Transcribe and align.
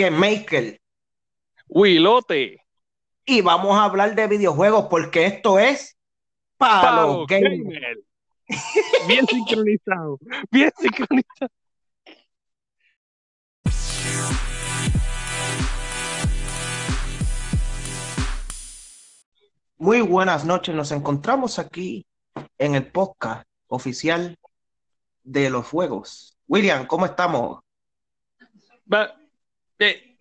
que 0.00 0.10
Maker. 0.10 0.80
Wilote. 1.68 2.64
Y 3.26 3.42
vamos 3.42 3.76
a 3.76 3.84
hablar 3.84 4.14
de 4.14 4.28
videojuegos 4.28 4.86
porque 4.88 5.26
esto 5.26 5.58
es 5.58 5.98
para 6.56 7.02
los 7.02 7.26
gamers. 7.26 7.98
Bien 9.06 9.26
sincronizado. 9.28 10.18
Bien 10.50 10.72
sincronizado. 10.78 11.50
Muy 19.76 20.00
buenas 20.00 20.46
noches, 20.46 20.74
nos 20.74 20.92
encontramos 20.92 21.58
aquí 21.58 22.06
en 22.56 22.74
el 22.74 22.90
podcast 22.90 23.46
oficial 23.66 24.38
de 25.24 25.50
los 25.50 25.66
juegos. 25.66 26.38
William, 26.48 26.86
¿cómo 26.86 27.04
estamos? 27.04 27.60
Eh, 29.80 30.16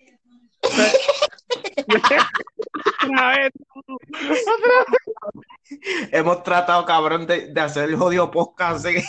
Hemos 6.12 6.44
tratado, 6.44 6.86
cabrón, 6.86 7.28
de, 7.28 7.48
de 7.48 7.62
hacer 7.62 7.90
el 7.90 7.98
jodido 7.98 8.32
podcast. 8.32 8.86
¿sí? 8.86 9.04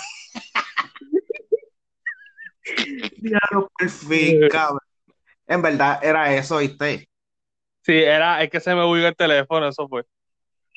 Diablo, 3.19 3.71
por 3.79 3.89
fin, 3.89 4.49
cabrón. 4.49 4.81
En 5.47 5.63
verdad, 5.63 6.01
era 6.03 6.35
eso, 6.35 6.59
¿viste? 6.59 7.09
Sí, 7.83 7.93
era, 7.93 8.43
es 8.43 8.51
que 8.51 8.61
se 8.61 8.75
me 8.75 8.85
huyó 8.85 9.07
el 9.07 9.17
teléfono, 9.17 9.69
eso 9.69 9.89
fue. 9.89 10.05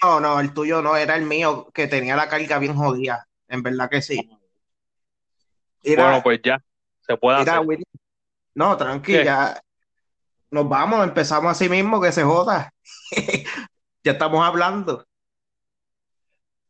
No, 0.01 0.19
no, 0.19 0.39
el 0.39 0.53
tuyo 0.53 0.81
no, 0.81 0.95
era 0.95 1.15
el 1.15 1.23
mío, 1.23 1.69
que 1.73 1.87
tenía 1.87 2.15
la 2.15 2.29
carga 2.29 2.59
bien 2.59 2.75
jodida. 2.75 3.27
En 3.47 3.63
verdad 3.63 3.89
que 3.89 4.01
sí. 4.01 4.29
Bueno, 5.83 6.21
pues 6.23 6.41
ya, 6.43 6.59
se 7.01 7.17
puede 7.17 7.39
mira, 7.39 7.53
hacer. 7.53 7.67
William. 7.67 8.02
No, 8.55 8.77
tranquila. 8.77 9.61
Nos 10.51 10.69
vamos, 10.69 11.03
empezamos 11.03 11.51
así 11.51 11.67
mismo, 11.67 11.99
que 12.01 12.11
se 12.11 12.23
joda. 12.23 12.71
ya 14.03 14.11
estamos 14.11 14.45
hablando. 14.45 15.05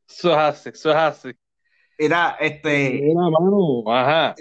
Eso 0.08 0.32
es 0.32 0.38
así, 0.38 0.70
eso 0.70 0.90
es 0.92 0.96
así. 0.96 1.32
Mira, 2.00 2.38
este, 2.40 3.00
Mira, 3.02 3.22
mano, 3.30 3.84
ajá. 3.94 4.36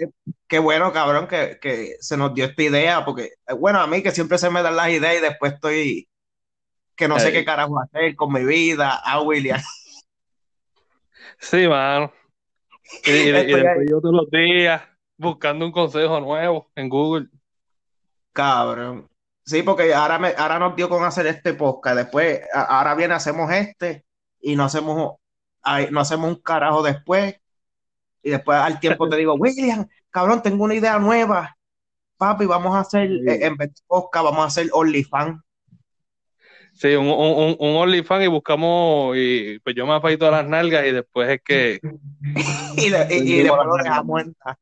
qué 0.47 0.59
bueno, 0.59 0.91
cabrón, 0.91 1.27
que, 1.27 1.59
que 1.61 1.95
se 1.99 2.17
nos 2.17 2.33
dio 2.33 2.45
esta 2.45 2.63
idea, 2.63 3.05
porque, 3.05 3.31
eh, 3.47 3.53
bueno, 3.53 3.79
a 3.79 3.87
mí 3.87 4.01
que 4.01 4.11
siempre 4.11 4.37
se 4.37 4.49
me 4.49 4.63
dan 4.63 4.75
las 4.75 4.89
ideas 4.89 5.17
y 5.17 5.21
después 5.21 5.53
estoy, 5.53 6.07
que 6.95 7.07
no 7.07 7.19
sé 7.19 7.27
Ey. 7.27 7.33
qué 7.33 7.45
carajo 7.45 7.79
hacer 7.79 8.15
con 8.15 8.33
mi 8.33 8.43
vida, 8.45 8.95
a 8.95 9.21
William. 9.21 9.61
Sí, 11.39 11.67
mano. 11.67 12.11
Y, 13.05 13.11
y- 13.11 13.13
y 13.13 13.29
Estoy 13.29 13.33
después 13.33 13.65
ahí. 13.65 13.85
yo 13.89 14.01
todos 14.01 14.15
los 14.15 14.29
días 14.31 14.81
buscando 15.23 15.65
un 15.65 15.71
consejo 15.71 16.19
nuevo 16.19 16.69
en 16.75 16.89
Google. 16.89 17.27
Cabrón. 18.31 19.07
Sí, 19.45 19.61
porque 19.63 19.93
ahora, 19.93 20.19
me, 20.19 20.29
ahora 20.37 20.59
nos 20.59 20.75
dio 20.75 20.87
con 20.89 21.03
hacer 21.03 21.27
este 21.27 21.53
podcast. 21.53 21.97
Después, 21.97 22.41
a- 22.53 22.61
ahora 22.79 22.95
viene, 22.95 23.13
hacemos 23.13 23.51
este 23.51 24.05
y 24.39 24.55
no 24.55 24.63
hacemos, 24.65 25.15
ay, 25.61 25.87
no 25.91 25.99
hacemos 25.99 26.29
un 26.29 26.35
carajo 26.41 26.81
después. 26.81 27.35
Y 28.21 28.29
después 28.29 28.57
al 28.57 28.79
tiempo 28.79 29.09
te 29.09 29.17
digo, 29.17 29.33
William, 29.35 29.85
cabrón, 30.09 30.41
tengo 30.41 30.63
una 30.63 30.75
idea 30.75 30.97
nueva. 30.99 31.57
Papi, 32.17 32.45
vamos 32.45 32.73
a 32.75 32.79
hacer, 32.79 33.09
Sí. 33.09 33.21
eh, 33.27 33.45
en 33.45 33.57
vez 33.57 33.69
de 33.73 33.81
podcast, 33.85 34.23
vamos 34.23 34.43
a 34.45 34.47
hacer 34.47 34.69
OnlyFans. 34.71 35.41
Sí, 36.75 36.95
un, 36.95 37.07
un, 37.07 37.55
un, 37.59 37.75
OnlyFans 37.75 38.23
y 38.23 38.27
buscamos, 38.27 39.15
y 39.17 39.59
pues 39.59 39.75
yo 39.75 39.85
me 39.85 39.93
afeito 39.93 40.31
las 40.31 40.47
nalgas 40.47 40.85
y 40.87 40.91
después 40.91 41.29
es 41.29 41.41
que 41.43 41.79
Y, 42.77 42.89
le- 42.89 43.07
y- 43.11 43.13
y 43.17 43.19
Vendimos 43.43 43.57
después 43.57 43.67
lo 43.67 43.83
dejamos 43.83 44.21
entrar. 44.21 44.57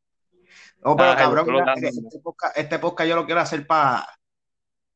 No, 0.84 0.96
pero 0.96 1.12
Ah, 1.12 1.16
cabrón, 1.16 1.46
mira, 1.48 1.74
este 1.76 2.20
podcast, 2.24 2.58
este 2.58 2.80
podcast 2.80 3.10
yo 3.10 3.16
lo 3.16 3.26
quiero 3.26 3.42
hacer 3.42 3.68
para, 3.68 4.08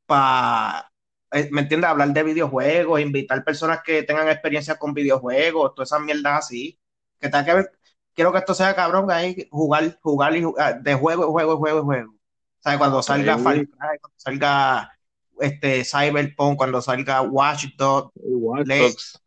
pa, 0.05 0.91
eh, 1.31 1.47
¿me 1.51 1.61
entiendes? 1.61 1.89
Hablar 1.89 2.09
de 2.13 2.23
videojuegos, 2.23 2.99
invitar 3.01 3.43
personas 3.43 3.81
que 3.83 4.03
tengan 4.03 4.27
experiencia 4.29 4.77
con 4.77 4.93
videojuegos, 4.93 5.75
todas 5.75 5.89
esas 5.89 6.01
mierdas 6.01 6.45
así. 6.45 6.79
Que 7.19 7.29
tal 7.29 7.45
que 7.45 7.53
ver- 7.53 7.71
quiero 8.13 8.31
que 8.31 8.39
esto 8.39 8.53
sea 8.53 8.75
cabrón, 8.75 9.11
ahí 9.11 9.47
jugar, 9.51 9.97
jugar 10.01 10.35
y 10.35 10.43
jugar, 10.43 10.81
de 10.81 10.93
juego, 10.95 11.31
juego, 11.31 11.57
juego, 11.57 11.83
juego. 11.83 12.11
O 12.13 12.61
sea, 12.67 12.77
cuando 12.77 13.03
salga 13.03 13.37
Sí. 13.37 13.43
Far 13.43 13.55
Cry, 13.55 13.67
cuando 14.01 14.13
salga 14.17 14.91
este 15.39 15.83
Cyberpunk, 15.85 16.57
cuando 16.57 16.81
salga 16.81 17.21
Watch 17.21 17.65
Dogs, 17.77 18.11
Watch 18.15 18.67
Dogs. 18.67 19.21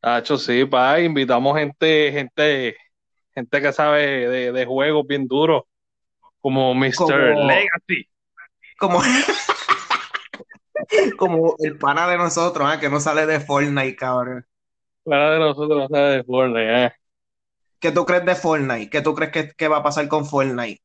Hacho, 0.00 0.36
sí, 0.36 0.64
pa, 0.64 0.98
invitamos 1.00 1.56
gente, 1.58 2.10
gente, 2.12 2.76
gente 3.34 3.60
que 3.60 3.72
sabe 3.72 4.28
de, 4.28 4.52
de 4.52 4.66
juegos 4.66 5.06
bien 5.06 5.26
duros, 5.26 5.64
como 6.40 6.74
Mr. 6.74 6.94
Como- 6.96 7.48
Legacy. 7.48 8.08
como, 8.78 9.00
como 11.18 11.54
el 11.58 11.78
pana 11.78 12.08
de 12.08 12.18
nosotros, 12.18 12.66
ah, 12.70 12.78
que 12.80 12.88
no 12.88 13.00
sale 13.00 13.26
de 13.26 13.40
Fortnite, 13.40 13.96
cabrón. 13.96 14.46
La 15.04 15.30
de 15.32 15.38
nosotros 15.38 15.78
no 15.78 15.88
sabe 15.88 16.16
de 16.16 16.24
Fortnite, 16.24 16.84
eh. 16.86 16.92
¿Qué 17.80 17.90
tú 17.90 18.04
crees 18.04 18.24
de 18.24 18.34
Fortnite? 18.36 18.90
¿Qué 18.90 19.00
tú 19.02 19.14
crees 19.14 19.32
que, 19.32 19.50
que 19.56 19.68
va 19.68 19.78
a 19.78 19.82
pasar 19.82 20.06
con 20.08 20.24
Fortnite 20.26 20.80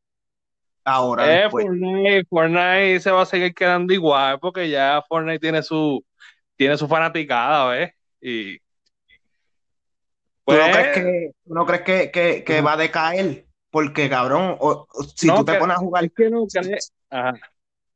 ahora 0.84 1.46
Eh? 1.46 1.50
Fortnite, 1.50 2.24
Fortnite 2.30 3.00
se 3.02 3.12
va 3.12 3.22
a 3.22 3.26
seguir 3.26 3.54
quedando 3.54 3.94
igual 3.94 4.40
porque 4.40 4.70
ya 4.70 5.04
Fortnite 5.08 5.40
tiene 5.40 5.62
su, 5.62 6.04
tiene 6.56 6.78
su 6.78 6.88
fanaticada, 6.88 7.70
¿ves? 7.70 7.92
Y 8.22 8.58
¿Tú 10.48 10.54
no 10.54 10.60
pues, 10.60 10.72
crees 10.72 10.94
que, 10.94 11.32
no 11.46 11.66
crees 11.66 11.82
que, 11.82 12.12
que, 12.12 12.44
que 12.44 12.62
va 12.62 12.74
a 12.74 12.78
decaer? 12.78 13.46
Porque, 13.70 14.10
cabrón, 14.10 14.56
o- 14.60 14.88
o- 14.92 15.04
si 15.04 15.28
no, 15.28 15.36
tú 15.36 15.46
te 15.46 15.52
que- 15.54 15.60
pones 15.60 15.76
a 15.78 15.80
jugar, 15.80 16.06
es 16.06 16.14
que 16.16 16.30
no 16.30 16.46
cree- 16.48 16.78
Ajá. 17.10 17.34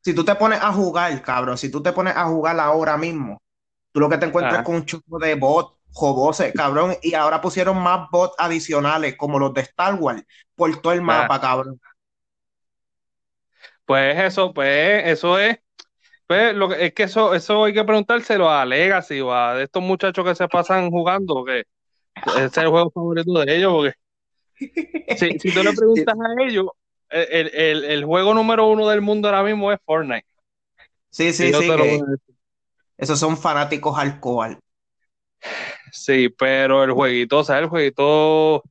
si 0.01 0.13
tú 0.13 0.23
te 0.25 0.35
pones 0.35 0.59
a 0.61 0.71
jugar, 0.73 1.21
cabrón, 1.21 1.57
si 1.57 1.69
tú 1.71 1.81
te 1.81 1.93
pones 1.93 2.15
a 2.15 2.25
jugar 2.25 2.59
ahora 2.59 2.97
mismo, 2.97 3.41
tú 3.91 3.99
lo 3.99 4.09
que 4.09 4.17
te 4.17 4.25
encuentras 4.25 4.55
Ajá. 4.55 4.63
con 4.63 4.75
un 4.75 4.85
chupo 4.85 5.19
de 5.19 5.35
bot, 5.35 5.77
jobose, 5.93 6.53
cabrón, 6.53 6.95
y 7.01 7.13
ahora 7.15 7.41
pusieron 7.41 7.77
más 7.81 8.09
bots 8.11 8.35
adicionales, 8.37 9.15
como 9.17 9.39
los 9.39 9.53
de 9.53 9.61
Star 9.61 9.95
Wars, 9.95 10.23
por 10.55 10.81
todo 10.81 10.93
el 10.93 11.01
mapa, 11.01 11.39
cabrón. 11.41 11.79
Pues 13.85 14.17
eso, 14.19 14.53
pues 14.53 15.03
eso 15.05 15.37
es, 15.39 15.57
pues 16.27 16.55
lo 16.55 16.69
que 16.69 16.85
es 16.87 16.93
que 16.93 17.03
eso, 17.03 17.33
eso 17.35 17.65
hay 17.65 17.73
que 17.73 17.83
preguntárselo 17.83 18.49
a 18.49 18.65
Legacy 18.65 19.21
o 19.21 19.33
a 19.33 19.61
estos 19.61 19.83
muchachos 19.83 20.25
que 20.25 20.35
se 20.35 20.47
pasan 20.49 20.89
jugando, 20.91 21.43
que 21.45 21.65
ese 22.25 22.45
es 22.45 22.57
el 22.57 22.67
juego 22.67 22.91
favorito 22.91 23.33
de 23.33 23.57
ellos, 23.57 23.73
porque 23.73 23.93
si, 25.17 25.39
si 25.39 25.51
tú 25.51 25.63
le 25.63 25.73
preguntas 25.73 26.15
a 26.15 26.43
ellos, 26.43 26.67
el, 27.09 27.51
el, 27.53 27.83
el 27.83 28.05
juego 28.05 28.33
número 28.33 28.67
uno 28.67 28.87
del 28.87 29.01
mundo 29.01 29.27
ahora 29.27 29.43
mismo 29.43 29.71
es 29.71 29.79
Fortnite. 29.85 30.25
Sí, 31.09 31.33
sí, 31.33 31.51
sí, 31.53 31.69
esos 32.97 33.19
son 33.19 33.35
fanáticos 33.35 33.97
alcohol. 33.97 34.57
Sí, 35.91 36.29
pero 36.29 36.83
el 36.83 36.91
jueguito, 36.91 37.39
o 37.39 37.43
sea, 37.43 37.59
el 37.59 37.67
jueguito, 37.67 38.63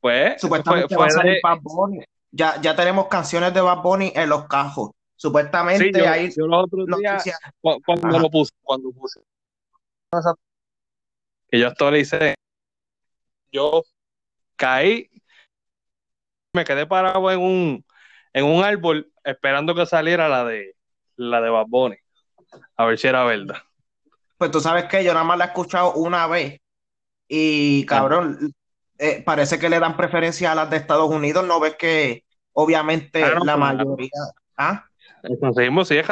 pues, 0.00 0.40
Supuestamente 0.40 0.94
fue 0.94 0.98
va 0.98 1.06
a 1.06 1.10
salir 1.10 1.34
de, 1.34 1.40
Bad 1.42 1.58
Bunny. 1.62 2.04
Ya, 2.30 2.60
ya 2.60 2.76
tenemos 2.76 3.08
canciones 3.08 3.52
de 3.52 3.60
Bad 3.60 3.82
Bunny 3.82 4.12
en 4.14 4.28
los 4.28 4.46
cajos. 4.46 4.90
Supuestamente 5.16 5.92
sí, 5.92 6.32
yo, 6.36 6.46
los 6.46 6.64
otros 6.64 6.86
días, 6.86 7.30
cuando 7.60 8.08
Ajá. 8.08 8.18
lo 8.18 8.30
puse, 8.30 8.52
cuando 8.62 8.90
puse, 8.90 9.20
que 11.48 11.58
yo 11.58 11.68
actualicé, 11.68 12.34
yo 13.52 13.84
caí, 14.56 15.08
me 16.54 16.64
quedé 16.64 16.86
parado 16.86 17.30
en 17.30 17.40
un, 17.40 17.84
en 18.32 18.44
un 18.44 18.64
árbol 18.64 19.12
esperando 19.24 19.74
que 19.74 19.86
saliera 19.86 20.28
la 20.28 20.44
de, 20.44 20.74
la 21.16 21.40
de 21.40 21.50
Bad 21.50 21.66
Bunny, 21.68 21.96
a 22.76 22.84
ver 22.84 22.98
si 22.98 23.06
era 23.06 23.24
verdad. 23.24 23.58
Pues 24.38 24.50
tú 24.50 24.60
sabes 24.60 24.86
que 24.86 25.04
yo 25.04 25.12
nada 25.12 25.24
más 25.24 25.38
la 25.38 25.44
he 25.44 25.48
escuchado 25.48 25.94
una 25.94 26.26
vez 26.26 26.60
y 27.28 27.86
cabrón, 27.86 28.52
eh, 28.98 29.22
parece 29.24 29.58
que 29.58 29.68
le 29.68 29.80
dan 29.80 29.96
preferencia 29.96 30.52
a 30.52 30.54
las 30.54 30.70
de 30.70 30.76
Estados 30.76 31.10
Unidos. 31.10 31.46
No 31.46 31.60
ves 31.60 31.76
que 31.76 32.24
obviamente 32.52 33.22
Ah, 33.22 33.30
la 33.34 33.56
claro. 33.56 33.58
mayoría, 33.58 34.10
¿ah? 34.56 34.86
Racismo, 35.40 35.84
sí, 35.84 35.96
es. 35.96 36.08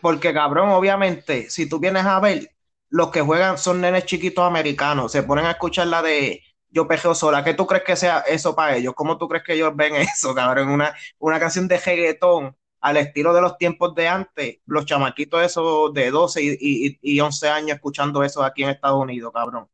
Porque 0.00 0.32
cabrón, 0.32 0.70
obviamente, 0.70 1.50
si 1.50 1.68
tú 1.68 1.78
vienes 1.78 2.06
a 2.06 2.18
ver, 2.20 2.50
los 2.90 3.10
que 3.10 3.20
juegan 3.22 3.58
son 3.58 3.80
nenes 3.80 4.04
chiquitos 4.04 4.44
americanos, 4.44 5.12
se 5.12 5.22
ponen 5.22 5.46
a 5.46 5.52
escuchar 5.52 5.86
la 5.86 6.02
de 6.02 6.42
Yo 6.68 6.86
pejeo 6.86 7.14
sola. 7.14 7.42
¿Qué 7.44 7.54
tú 7.54 7.66
crees 7.66 7.84
que 7.84 7.96
sea 7.96 8.20
eso 8.20 8.54
para 8.54 8.76
ellos? 8.76 8.94
¿Cómo 8.94 9.18
tú 9.18 9.28
crees 9.28 9.44
que 9.44 9.54
ellos 9.54 9.74
ven 9.74 9.94
eso, 9.96 10.34
cabrón? 10.34 10.68
Una, 10.68 10.94
una 11.18 11.40
canción 11.40 11.68
de 11.68 11.78
reggaetón 11.78 12.56
al 12.80 12.96
estilo 12.96 13.34
de 13.34 13.42
los 13.42 13.58
tiempos 13.58 13.94
de 13.94 14.08
antes, 14.08 14.58
los 14.66 14.86
chamaquitos 14.86 15.42
esos 15.42 15.92
de 15.92 16.10
12 16.10 16.42
y, 16.42 16.58
y, 16.60 16.98
y 17.02 17.20
11 17.20 17.48
años 17.48 17.76
escuchando 17.76 18.24
eso 18.24 18.42
aquí 18.42 18.62
en 18.62 18.70
Estados 18.70 19.02
Unidos, 19.02 19.32
cabrón. 19.34 19.68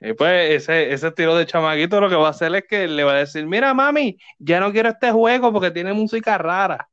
Y 0.00 0.12
pues 0.12 0.62
ese, 0.62 0.92
ese 0.92 1.08
estilo 1.08 1.34
de 1.36 1.46
chamaquito 1.46 2.00
lo 2.00 2.08
que 2.08 2.14
va 2.14 2.28
a 2.28 2.30
hacer 2.30 2.54
es 2.54 2.64
que 2.68 2.86
le 2.86 3.02
va 3.02 3.12
a 3.12 3.16
decir, 3.16 3.46
mira 3.46 3.74
mami, 3.74 4.16
ya 4.38 4.60
no 4.60 4.70
quiero 4.70 4.90
este 4.90 5.10
juego 5.10 5.52
porque 5.52 5.70
tiene 5.70 5.92
música 5.92 6.38
rara. 6.38 6.88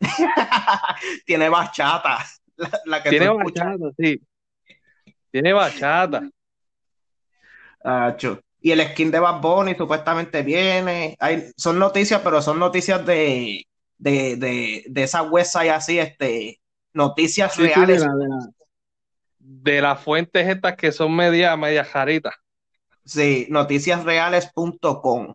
Tiene 1.24 1.48
bachata, 1.48 2.18
la, 2.56 2.70
la 2.84 3.02
que 3.02 3.10
Tiene 3.10 3.28
bachata, 3.28 3.90
sí. 3.96 4.20
Tiene 5.34 5.52
bachata. 5.52 6.30
Acho. 7.82 8.40
Y 8.60 8.70
el 8.70 8.80
skin 8.86 9.10
de 9.10 9.18
Bad 9.18 9.40
Bunny 9.40 9.74
supuestamente 9.74 10.44
viene. 10.44 11.16
Hay, 11.18 11.50
son 11.56 11.76
noticias, 11.76 12.20
pero 12.22 12.40
son 12.40 12.60
noticias 12.60 13.04
de, 13.04 13.66
de, 13.98 14.36
de, 14.36 14.84
de 14.86 15.02
esa 15.02 15.22
website 15.22 15.72
así, 15.72 15.98
este, 15.98 16.60
noticias 16.92 17.56
reales. 17.56 18.02
de, 18.02 18.06
la, 18.06 18.14
de, 19.40 19.82
las 19.82 20.00
fuentes 20.00 20.46
estas 20.46 20.76
que 20.76 20.92
son 20.92 21.16
media, 21.16 21.56
media 21.56 21.84
jaritas. 21.84 22.34
Sí, 23.04 23.48
noticiasreales.com. 23.50 25.34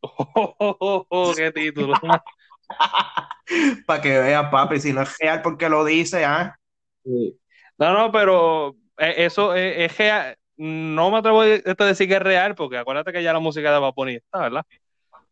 Oh, 0.00 1.32
qué 1.36 1.52
título. 1.52 1.94
Para 3.86 4.02
que 4.02 4.18
vean, 4.18 4.50
papi, 4.50 4.80
si 4.80 4.92
no 4.92 5.02
es 5.02 5.16
real 5.16 5.42
porque 5.42 5.68
lo 5.68 5.84
dice, 5.84 6.24
¿ah? 6.24 6.58
No, 7.04 7.94
no, 7.94 8.10
pero 8.12 8.76
eso 9.00 9.54
es, 9.54 9.96
real. 9.96 10.36
No 10.56 11.10
me 11.10 11.18
atrevo 11.18 11.40
a 11.40 11.46
decir 11.46 12.06
que 12.08 12.16
es 12.16 12.22
real, 12.22 12.54
porque 12.54 12.76
acuérdate 12.76 13.12
que 13.12 13.22
ya 13.22 13.32
la 13.32 13.38
música 13.38 13.72
de 13.72 13.78
Bad 13.78 13.94
está, 14.08 14.38
¿verdad? 14.40 14.66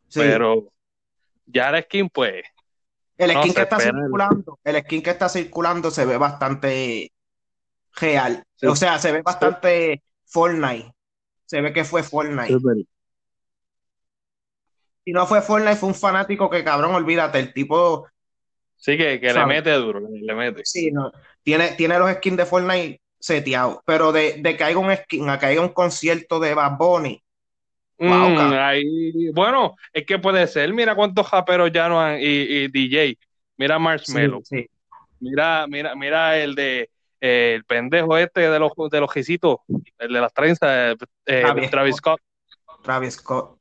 Sí. 0.08 0.20
Pero 0.20 0.72
ya 1.44 1.70
la 1.70 1.82
skin, 1.82 2.08
pues. 2.08 2.44
El 3.18 3.32
skin 3.32 3.52
que 3.52 3.62
está 3.62 3.78
circulando, 3.80 4.58
el 4.64 4.82
skin 4.82 5.02
que 5.02 5.10
está 5.10 5.28
circulando 5.28 5.90
se 5.90 6.06
ve 6.06 6.16
bastante 6.16 7.12
real. 7.96 8.44
O 8.62 8.76
sea, 8.76 8.98
se 8.98 9.12
ve 9.12 9.22
bastante 9.22 10.02
Fortnite. 10.24 10.92
Se 11.44 11.60
ve 11.60 11.72
que 11.72 11.84
fue 11.84 12.02
Fortnite. 12.02 12.56
Si 15.04 15.12
no 15.12 15.26
fue 15.26 15.42
Fortnite, 15.42 15.76
fue 15.76 15.88
un 15.88 15.94
fanático 15.94 16.48
que 16.48 16.62
cabrón, 16.62 16.94
olvídate, 16.94 17.38
el 17.38 17.52
tipo. 17.52 18.06
Sí, 18.76 18.96
que, 18.96 19.18
le 19.18 19.46
mete 19.46 19.72
duro, 19.72 20.00
le 20.00 20.34
mete. 20.34 20.62
Sí, 20.64 20.92
no. 20.92 21.10
Tiene, 21.42 21.72
tiene 21.72 21.98
los 21.98 22.10
skins 22.12 22.36
de 22.36 22.46
Fortnite 22.46 23.00
seteados. 23.18 23.78
Pero 23.84 24.12
de, 24.12 24.36
de 24.38 24.56
que 24.56 24.64
haya 24.64 24.78
un 24.78 24.94
skin, 24.94 25.28
a 25.28 25.38
que 25.38 25.46
haya 25.46 25.60
un 25.60 25.70
concierto 25.70 26.40
de 26.40 26.54
Bad 26.54 26.76
Bunny, 26.78 27.22
Mm, 27.98 29.32
bueno, 29.34 29.74
es 29.92 30.06
que 30.06 30.18
puede 30.18 30.46
ser. 30.46 30.72
Mira 30.72 30.94
cuántos 30.94 31.26
japeros 31.26 31.72
ya 31.72 31.88
no 31.88 32.00
han. 32.00 32.18
Y, 32.20 32.68
DJ. 32.68 33.18
Mira 33.56 33.78
Marshmello. 33.78 34.40
Mira, 35.20 35.66
mira, 35.68 35.94
mira 35.94 36.38
el 36.38 36.54
de. 36.54 36.90
Eh, 37.20 37.54
el 37.56 37.64
pendejo 37.64 38.16
este 38.16 38.48
de 38.48 38.58
los, 38.60 38.70
de 38.90 39.00
los 39.00 39.12
gisitos. 39.12 39.56
El 39.98 40.12
de 40.12 40.20
las 40.20 40.32
trenzas. 40.32 40.96
Eh, 41.26 41.44
Travis, 41.70 41.96
Scott. 41.96 42.20
Travis 42.84 43.14
Scott. 43.14 43.58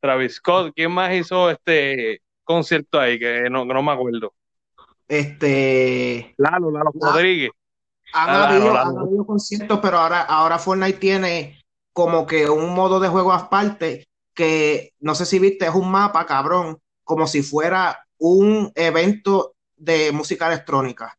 Travis 0.00 0.34
Scott. 0.36 0.72
¿Quién 0.76 0.92
más 0.92 1.12
hizo 1.12 1.50
este 1.50 2.22
concierto 2.44 3.00
ahí? 3.00 3.18
Que 3.18 3.50
no, 3.50 3.64
no 3.64 3.82
me 3.82 3.90
acuerdo. 3.90 4.32
Este. 5.08 6.34
Lalo, 6.36 6.70
Lalo 6.70 6.92
Rodríguez. 6.94 7.50
Han, 8.12 8.30
habido, 8.30 9.26
conciertos, 9.26 9.80
pero 9.80 9.98
ahora, 9.98 10.22
ahora 10.22 10.58
Fortnite 10.58 10.98
tiene 10.98 11.60
como 11.92 12.26
que 12.26 12.48
un 12.48 12.74
modo 12.74 13.00
de 13.00 13.08
juego 13.08 13.32
aparte 13.32 14.08
que 14.34 14.94
no 15.00 15.14
sé 15.14 15.26
si 15.26 15.38
viste, 15.38 15.66
es 15.66 15.74
un 15.74 15.90
mapa, 15.90 16.24
cabrón, 16.24 16.78
como 17.02 17.26
si 17.26 17.42
fuera 17.42 18.06
un 18.18 18.70
evento 18.74 19.54
de 19.76 20.12
música 20.12 20.46
electrónica. 20.46 21.18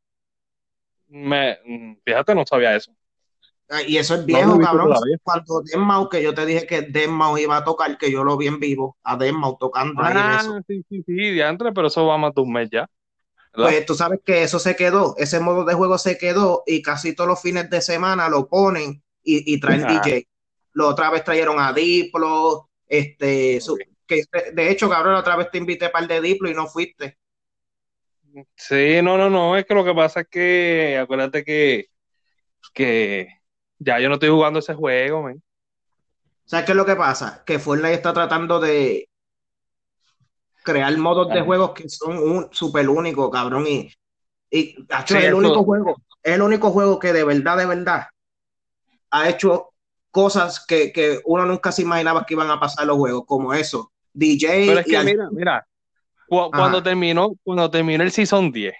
Me, 1.09 1.57
fíjate, 2.06 2.33
no 2.33 2.45
sabía 2.45 2.75
eso. 2.75 2.94
Ah, 3.69 3.81
y 3.86 3.97
eso 3.97 4.15
es 4.15 4.25
viejo, 4.25 4.59
cabrón. 4.59 4.94
Cuando 5.21 5.62
Denmau, 5.62 6.09
que 6.09 6.24
yo 6.24 6.33
te 6.33 6.45
dije 6.45 6.65
que 6.65 6.81
Denmau 6.81 7.38
iba 7.38 7.57
a 7.57 7.63
tocar, 7.63 7.97
que 7.97 8.12
yo 8.12 8.24
lo 8.24 8.38
vi 8.38 8.47
en 8.47 8.59
vivo, 8.59 8.97
a 9.03 9.15
Denmau 9.15 9.57
tocando 9.59 10.01
ahí 10.01 10.15
ah, 10.18 10.62
Sí, 10.68 10.83
sí, 10.89 11.03
sí, 11.06 11.13
diantre, 11.13 11.71
pero 11.71 11.88
eso 11.88 12.06
va 12.06 12.18
más 12.18 12.33
de 12.33 12.41
un 12.41 12.51
mes 12.51 12.69
ya. 12.71 12.89
Pues 13.66 13.86
tú 13.86 13.96
sabes 13.96 14.20
que 14.26 14.44
eso 14.44 14.60
se 14.60 14.76
quedó, 14.76 15.16
ese 15.18 15.40
modo 15.40 15.66
de 15.66 15.74
juego 15.74 15.98
se 15.98 16.18
quedó 16.18 16.64
y 16.66 16.82
casi 16.82 17.14
todos 17.14 17.28
los 17.28 17.42
fines 17.42 17.70
de 17.70 17.82
semana 17.82 18.30
lo 18.30 18.48
ponen 18.48 19.04
y, 19.24 19.54
y 19.54 19.60
traen 19.60 19.86
ah. 19.86 20.02
DJ. 20.02 20.28
Lo 20.74 20.88
otra 20.88 21.10
vez 21.10 21.24
trajeron 21.24 21.60
a 21.60 21.74
Diplo, 21.74 22.70
este, 22.88 23.60
que 24.08 24.24
de 24.54 24.72
hecho, 24.72 24.90
cabrón, 24.90 25.16
otra 25.16 25.36
vez 25.36 25.50
te 25.52 25.58
invité 25.58 25.90
para 25.90 26.04
el 26.04 26.08
de 26.08 26.22
Diplo 26.22 26.50
y 26.50 26.54
no 26.54 26.68
fuiste. 26.68 27.18
Sí, 28.56 29.02
no, 29.02 29.18
no, 29.18 29.30
no, 29.30 29.58
es 29.58 29.66
que 29.66 29.74
lo 29.74 29.84
que 29.84 29.94
pasa 29.94 30.22
es 30.22 30.28
que, 30.30 30.98
acuérdate 31.02 31.44
que, 31.44 31.90
que 32.74 33.28
ya 33.80 34.00
yo 34.00 34.08
no 34.08 34.16
estoy 34.16 34.30
jugando 34.30 34.60
ese 34.60 34.74
juego, 34.74 35.24
man. 35.24 35.42
¿Sabes 36.46 36.66
qué 36.66 36.72
es 36.72 36.76
lo 36.76 36.86
que 36.86 36.96
pasa? 36.96 37.44
Que 37.46 37.60
Fortnite 37.60 37.94
está 37.94 38.14
tratando 38.14 38.60
de 38.60 39.09
crear 40.71 40.98
modos 40.98 41.30
de 41.30 41.42
juegos 41.42 41.71
que 41.71 41.89
son 41.89 42.18
un 42.18 42.48
súper 42.51 42.88
únicos, 42.89 43.30
cabrón, 43.30 43.66
y, 43.68 43.92
y 44.50 44.75
es 44.89 45.12
el 45.12 45.33
único 45.33 45.63
juego, 45.63 45.95
es 46.24 46.33
el 46.33 46.42
único 46.42 46.71
juego 46.71 47.00
que 47.00 47.13
de 47.13 47.24
verdad, 47.24 47.57
de 47.57 47.66
verdad 47.66 48.07
ha 49.12 49.30
hecho 49.30 49.69
cosas 50.12 50.66
que, 50.66 50.92
que, 50.92 51.19
uno 51.25 51.45
nunca 51.45 51.71
se 51.71 51.81
imaginaba 51.81 52.25
que 52.25 52.33
iban 52.33 52.50
a 52.50 52.60
pasar 52.60 52.86
los 52.86 52.98
juegos, 52.98 53.24
como 53.25 53.54
eso. 53.54 53.92
DJ. 54.13 54.66
Pero 54.68 54.80
es 54.80 54.86
que 54.86 55.04
mira, 55.04 55.30
mira, 55.31 55.68
cuando 56.27 56.81
terminó, 56.81 57.31
cuando 57.44 57.69
terminó 57.69 58.04
el 58.04 58.12
Season 58.12 58.51
10, 58.51 58.74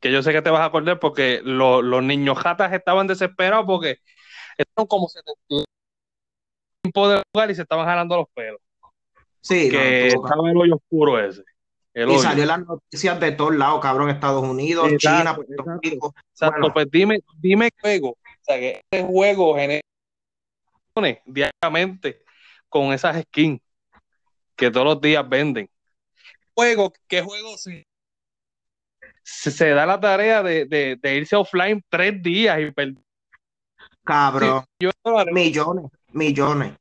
que 0.00 0.12
yo 0.12 0.22
sé 0.22 0.32
que 0.32 0.42
te 0.42 0.50
vas 0.50 0.62
a 0.62 0.66
acordar 0.66 0.98
porque 0.98 1.40
los 1.42 2.02
niños 2.02 2.38
jatas 2.38 2.72
estaban 2.72 3.06
desesperados 3.06 3.66
porque 3.66 3.98
estaban 4.56 4.86
como 4.86 5.08
70 5.08 5.64
tiempo 6.82 7.08
de 7.08 7.22
jugar 7.32 7.50
y 7.50 7.54
se 7.54 7.62
estaban 7.62 7.86
jalando 7.86 8.16
los 8.16 8.26
pelos. 8.34 8.60
Sí, 9.42 9.68
que 9.70 10.06
estaba 10.06 10.50
el 10.50 10.56
hoyo 10.56 10.76
oscuro 10.76 11.18
ese. 11.18 11.42
y 11.94 12.18
salió 12.18 12.46
las 12.46 12.64
noticias 12.64 13.18
de 13.18 13.32
todos 13.32 13.56
lados, 13.56 13.80
cabrón, 13.80 14.08
Estados 14.08 14.42
Unidos, 14.42 14.88
China, 14.98 15.34
Puerto 15.34 15.64
Rico. 15.82 16.14
Exacto, 16.30 16.72
pues 16.72 16.88
dime, 16.90 17.20
dime 17.38 17.70
juego, 17.80 18.10
o 18.10 18.16
sea, 18.40 18.58
que 18.58 18.80
este 18.90 19.04
juego 19.04 19.56
genera 19.56 19.82
diariamente 21.26 22.22
con 22.68 22.92
esas 22.92 23.20
skins 23.24 23.60
que 24.54 24.70
todos 24.70 24.86
los 24.86 25.00
días 25.00 25.28
venden. 25.28 25.68
Juego, 26.54 26.92
¿qué 27.08 27.22
juego 27.22 27.56
se, 27.56 27.84
se 29.22 29.70
da 29.70 29.86
la 29.86 29.98
tarea 29.98 30.42
de, 30.42 30.98
irse 31.02 31.34
offline 31.34 31.82
tres 31.88 32.22
días 32.22 32.60
y 32.60 32.70
perder? 32.70 33.02
Cabrón. 34.04 34.64
millones, 35.32 35.90
millones. 36.12 36.74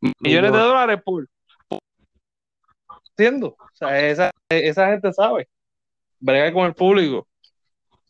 Millones 0.00 0.52
de 0.52 0.58
dólares 0.58 1.00
por, 1.04 1.28
haciendo. 3.20 3.48
O 3.48 3.68
sea, 3.74 4.08
esa, 4.08 4.30
esa 4.48 4.88
gente 4.88 5.12
sabe. 5.12 5.48
Brega 6.18 6.52
con 6.52 6.66
el 6.66 6.74
público. 6.74 7.26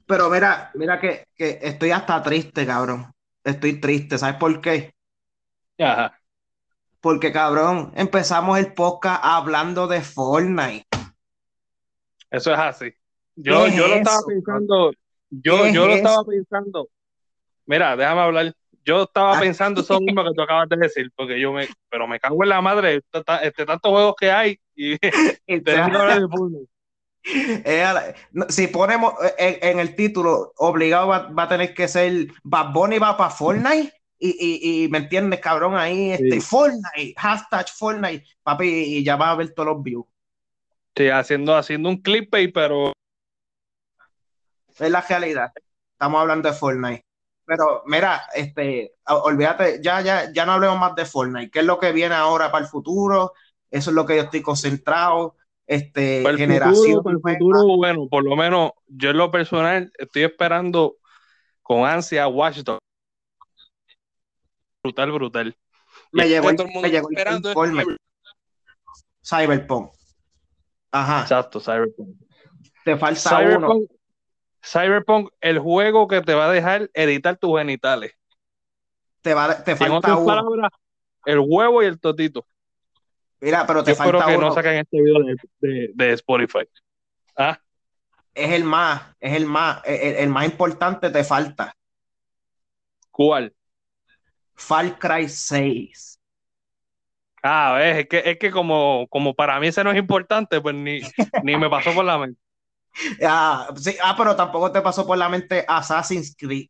Pero 0.07 0.29
mira, 0.31 0.71
mira 0.75 1.01
que, 1.01 1.25
estoy 1.37 1.91
hasta 1.91 2.23
triste, 2.23 2.67
cabrón. 2.67 3.13
Estoy 3.45 3.81
triste, 3.81 4.19
¿sabes 4.19 4.37
por 4.37 4.61
qué? 4.61 4.93
Ajá. 5.79 6.19
Porque, 7.01 7.33
cabrón, 7.33 7.93
empezamos 7.97 8.59
el 8.59 8.75
podcast 8.75 9.21
hablando 9.23 9.87
de 9.87 10.01
Fortnite. 10.03 10.87
Eso 12.31 12.53
es 12.53 12.59
así. 12.59 12.93
Yo, 13.37 13.67
yo 13.69 13.89
lo 13.89 13.95
estaba 13.95 14.21
pensando, 14.27 14.93
yo, 15.31 15.67
yo 15.69 15.87
lo 15.87 15.95
estaba 15.95 16.25
pensando. 16.25 16.89
Mira, 17.65 17.97
déjame 17.97 18.21
hablar. 18.21 18.55
Yo 18.91 19.05
estaba 19.05 19.39
ah. 19.39 19.41
pensando 19.41 19.83
eso 19.83 20.01
mismo 20.01 20.25
que 20.25 20.35
tú 20.35 20.43
acabas 20.43 20.69
de 20.69 20.77
decir, 20.77 21.13
porque 21.15 21.39
yo 21.39 21.53
me, 21.53 21.69
pero 21.89 22.09
me 22.09 22.19
cago 22.19 22.43
en 22.43 22.49
la 22.49 22.61
madre, 22.61 23.01
este, 23.43 23.65
tantos 23.65 23.91
juegos 23.93 24.15
que 24.19 24.33
hay 24.33 24.59
y, 24.75 24.95
y 25.47 25.61
Fortnite. 25.61 26.67
si 28.49 28.67
ponemos 28.67 29.15
eh, 29.39 29.61
en, 29.63 29.79
el 29.79 29.95
título, 29.95 30.53
obligado 30.57 31.07
va, 31.07 31.33
a 31.37 31.49
tener 31.49 31.73
que 31.73 31.87
ser 31.87 32.33
Bad 32.43 32.73
Bunny 32.73 32.99
va 32.99 33.17
para 33.17 33.31
Fortnite. 33.31 33.93
Y, 34.23 34.89
me 34.91 34.99
entiendes, 34.99 35.41
cabrón, 35.41 35.77
ahí, 35.77 36.11
este, 36.11 36.43
Fortnite, 36.43 37.15
hashtag 37.17 37.69
Fortnite, 37.71 38.27
papi, 38.43 38.67
y 38.67 39.05
ya 39.05 39.17
vas 39.17 39.31
a 39.31 39.37
ver 39.37 39.55
todos 39.55 39.69
los 39.69 39.83
views. 39.83 40.05
Sí, 40.95 41.09
haciendo, 41.09 41.57
haciendo 41.57 41.89
un 41.89 42.03
clip, 42.03 42.29
pero. 42.53 42.93
Es 44.79 44.91
la 44.91 45.01
realidad. 45.01 45.53
Estamos 45.95 46.21
hablando 46.21 46.51
de 46.51 46.55
Fortnite. 46.55 47.10
Pero 47.51 47.83
mira, 47.85 48.29
este, 48.33 48.95
olvídate, 49.09 49.81
ya, 49.83 50.01
ya, 50.03 50.33
ya 50.33 50.47
no 50.47 50.53
hablemos 50.53 50.79
más 50.79 50.95
de 50.95 51.05
Fortnite. 51.05 51.51
¿Qué 51.51 51.59
es 51.59 51.65
lo 51.65 51.81
que 51.81 51.91
viene 51.91 52.15
ahora 52.15 52.53
para 52.53 52.63
el 52.65 52.71
futuro? 52.71 53.33
Eso 53.69 53.91
es 53.91 53.97
lo 53.97 54.07
que 54.07 54.15
yo 54.15 54.23
estoy 54.23 54.41
concentrado 54.41 55.35
este, 55.67 56.23
para 56.23 56.35
el 56.35 56.39
generación. 56.39 56.77
Futuro, 56.77 57.03
para 57.03 57.17
el 57.17 57.39
futuro, 57.39 57.77
bueno, 57.77 58.07
por 58.09 58.23
lo 58.23 58.37
menos 58.37 58.71
yo 58.87 59.11
en 59.11 59.17
lo 59.17 59.33
personal 59.33 59.91
estoy 59.99 60.23
esperando 60.23 60.99
con 61.61 61.85
ansia 61.85 62.23
Dogs. 62.27 62.63
Brutal, 64.85 65.11
brutal. 65.11 65.57
Me 66.13 66.29
llegó, 66.29 66.53
me 66.81 66.89
llegó 66.89 67.11
esperando 67.11 67.53
Cyberpunk. 69.29 69.91
Ajá. 70.93 71.23
Exacto, 71.23 71.59
Cyberpunk. 71.59 72.17
Te 72.85 72.97
falta 72.97 73.29
Cyberpunk, 73.29 73.91
uno. 73.91 74.00
Cyberpunk, 74.63 75.31
el 75.41 75.59
juego 75.59 76.09
que 76.09 76.21
te 76.21 76.35
va 76.35 76.47
a 76.47 76.53
dejar 76.53 76.91
editar 76.95 77.37
tus 77.37 77.59
genitales. 77.59 78.15
Te, 79.23 79.35
va, 79.35 79.63
te 79.63 79.77
falta 79.77 80.17
uno. 80.17 80.27
Palabras, 80.27 80.71
el 81.25 81.39
huevo 81.41 81.83
y 81.83 81.87
el 81.87 82.01
totito. 82.01 82.47
Mira, 83.41 83.67
pero 83.67 83.83
te 83.83 83.93
Yo 83.93 83.97
falta 83.97 84.19
espero 84.19 84.39
que 84.39 84.45
no 84.45 84.53
saquen 84.53 84.75
este 84.75 85.01
video 85.01 85.17
de, 85.95 86.13
Spotify. 86.13 86.69
¿Ah? 87.37 87.59
Es 88.35 88.53
el 88.53 88.65
más, 88.65 89.03
es 89.19 89.35
el 89.35 89.47
más, 89.47 89.83
el, 89.85 90.29
más 90.29 90.45
importante 90.45 91.11
te 91.11 91.25
falta. 91.25 91.75
¿Cuál? 93.11 93.55
Far 94.55 94.99
Cry 94.99 95.29
6. 95.29 96.21
Ah, 97.43 97.79
es 97.83 98.07
que, 98.07 98.23
es 98.25 98.39
que 98.39 98.51
como, 98.51 99.07
como 99.09 99.35
para 99.35 99.59
mí 99.59 99.69
ese 99.69 99.83
no 99.83 99.91
es 99.91 99.99
importante, 99.99 100.61
pues 100.61 100.75
ni, 100.75 101.01
ni 101.43 101.57
me 101.57 101.71
pasó 101.71 101.95
por 101.95 102.05
la 102.05 102.19
mente. 102.19 102.41
Ah, 103.23 103.73
sí, 103.77 103.97
ah, 104.03 104.15
pero 104.17 104.35
tampoco 104.37 104.73
te 104.73 104.81
pasó 104.81 105.07
por 105.07 105.17
la 105.17 105.29
mente 105.29 105.65
Assassin's 105.67 106.35
Creed. 106.37 106.69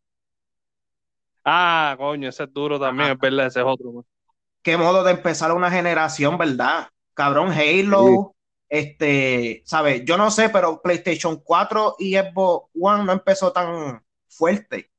Ah, 1.45 1.95
coño, 1.99 2.29
ese 2.29 2.45
es 2.45 2.53
duro 2.53 2.79
también, 2.79 3.13
es 3.13 3.19
verdad, 3.19 3.47
ese 3.47 3.61
es 3.61 3.67
otro. 3.67 3.93
man. 3.93 4.05
Qué 4.63 4.77
modo 4.77 5.03
de 5.03 5.13
empezar 5.13 5.53
una 5.53 5.71
generación, 5.71 6.37
¿verdad? 6.37 6.89
Cabrón, 7.15 7.51
Halo, 7.53 8.35
este, 8.69 9.63
¿sabes? 9.65 10.05
Yo 10.05 10.17
no 10.17 10.31
sé, 10.31 10.51
pero 10.51 10.81
PlayStation 10.83 11.41
4 11.43 11.97
y 11.99 12.17
Xbox 12.17 12.71
One 12.79 13.05
no 13.05 13.13
empezó 13.13 13.53
tan 13.53 14.05
fuerte. 14.29 14.91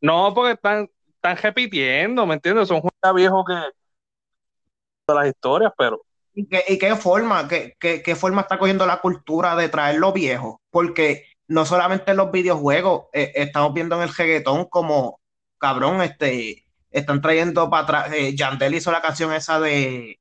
No, 0.00 0.32
porque 0.32 0.52
están, 0.52 0.88
están 1.08 1.36
repitiendo, 1.36 2.26
¿me 2.26 2.34
entiendes? 2.34 2.68
Son 2.68 2.80
juegos 2.80 3.14
viejos 3.14 3.44
que 3.46 3.54
de 3.54 5.14
las 5.14 5.28
historias, 5.28 5.72
pero 5.76 6.05
¿Y 6.36 6.46
qué, 6.48 6.64
y 6.68 6.78
qué 6.78 6.96
forma, 6.96 7.48
qué, 7.48 7.76
qué- 7.80 8.02
qué 8.02 8.16
forma 8.16 8.42
está 8.42 8.58
cogiendo 8.58 8.86
la 8.86 9.00
cultura 9.00 9.56
de 9.56 9.70
traer 9.70 9.96
lo 9.98 10.12
viejo? 10.12 10.60
Porque 10.70 11.24
no 11.48 11.66
solamente 11.66 12.12
en 12.12 12.18
los 12.18 12.30
videojuegos, 12.32 13.06
eh, 13.14 13.32
estamos 13.36 13.74
viendo 13.74 13.96
en 13.96 14.02
el 14.02 14.14
reggaetón 14.14 14.66
como, 14.66 15.20
cabrón, 15.58 16.02
este, 16.02 16.66
están 16.90 17.22
trayendo 17.22 17.70
para 17.70 17.84
atrás, 17.84 18.12
eh, 18.14 18.36
Yandel 18.36 18.74
hizo 18.76 18.92
la 18.92 19.02
canción 19.02 19.32
esa 19.32 19.60
de, 19.60 20.20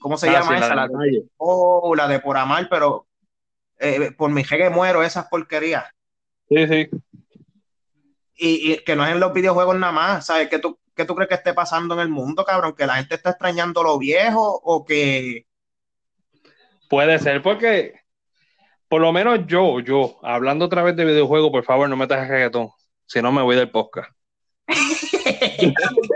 ¿cómo 0.00 0.16
se 0.18 0.28
Ah, 0.30 0.32
llama 0.34 0.54
sí, 0.54 0.60
la 0.60 0.66
esa? 0.66 0.70
de 0.70 0.76
La 0.76 0.82
la 0.82 0.88
de, 0.88 0.94
calle. 0.98 1.24
oh, 1.38 1.94
la 1.96 2.08
de 2.08 2.20
Por 2.20 2.38
Amar, 2.38 2.68
pero 2.70 3.08
eh, 3.80 4.12
por 4.18 4.30
mi 4.32 4.44
jegue 4.44 4.70
muero, 4.70 5.02
esas 5.04 5.28
porquerías. 5.28 5.86
Sí, 6.48 6.66
sí. 6.68 6.90
Y, 8.36 8.72
y 8.72 8.78
que 8.84 8.96
no 8.96 9.04
es 9.04 9.12
en 9.12 9.20
los 9.20 9.32
videojuegos 9.34 9.76
nada 9.78 9.92
más, 9.92 10.26
¿sabes? 10.26 10.48
¿Qué 10.48 10.58
tú, 10.58 10.79
qué 11.00 11.06
tú 11.06 11.14
crees 11.14 11.28
que 11.28 11.34
esté 11.36 11.54
pasando 11.54 11.94
en 11.94 12.00
el 12.00 12.10
mundo, 12.10 12.44
cabrón? 12.44 12.74
¿Que 12.76 12.86
la 12.86 12.96
gente 12.96 13.14
está 13.14 13.30
extrañando 13.30 13.82
lo 13.82 13.98
viejo 13.98 14.60
o 14.62 14.84
que... 14.84 15.46
Puede 16.90 17.18
ser 17.18 17.40
porque, 17.40 18.00
por 18.88 19.00
lo 19.00 19.12
menos 19.12 19.46
yo, 19.46 19.80
yo, 19.80 20.18
hablando 20.22 20.66
otra 20.66 20.82
vez 20.82 20.94
de 20.96 21.06
videojuegos, 21.06 21.50
por 21.50 21.64
favor, 21.64 21.88
no 21.88 21.96
me 21.96 22.04
metas 22.04 22.28
reggaetón, 22.28 22.68
si 23.06 23.22
no 23.22 23.32
me 23.32 23.40
voy 23.40 23.56
del 23.56 23.70
podcast. 23.70 24.12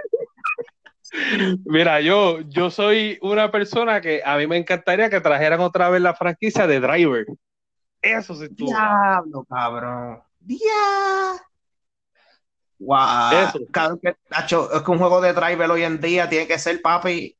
Mira, 1.65 2.01
yo, 2.01 2.41
yo 2.41 2.71
soy 2.71 3.19
una 3.23 3.51
persona 3.51 4.03
que 4.03 4.21
a 4.23 4.37
mí 4.37 4.47
me 4.47 4.59
encantaría 4.59 5.09
que 5.09 5.21
trajeran 5.21 5.61
otra 5.61 5.89
vez 5.89 6.03
la 6.03 6.15
franquicia 6.15 6.67
de 6.67 6.81
Driver. 6.81 7.25
Eso 8.03 8.35
sí 8.35 8.45
estuvo. 8.45 8.69
Diablo, 8.69 9.47
cabrón. 9.49 10.21
Dia. 10.41 10.59
Eso. 12.79 13.59
Que, 14.01 14.17
tacho, 14.29 14.73
es 14.73 14.83
que 14.83 14.91
un 14.91 14.99
juego 14.99 15.21
de 15.21 15.33
driver 15.33 15.71
hoy 15.71 15.85
en 15.85 16.01
día 16.01 16.29
tiene 16.29 16.47
que 16.47 16.59
ser, 16.59 16.81
papi. 16.83 17.37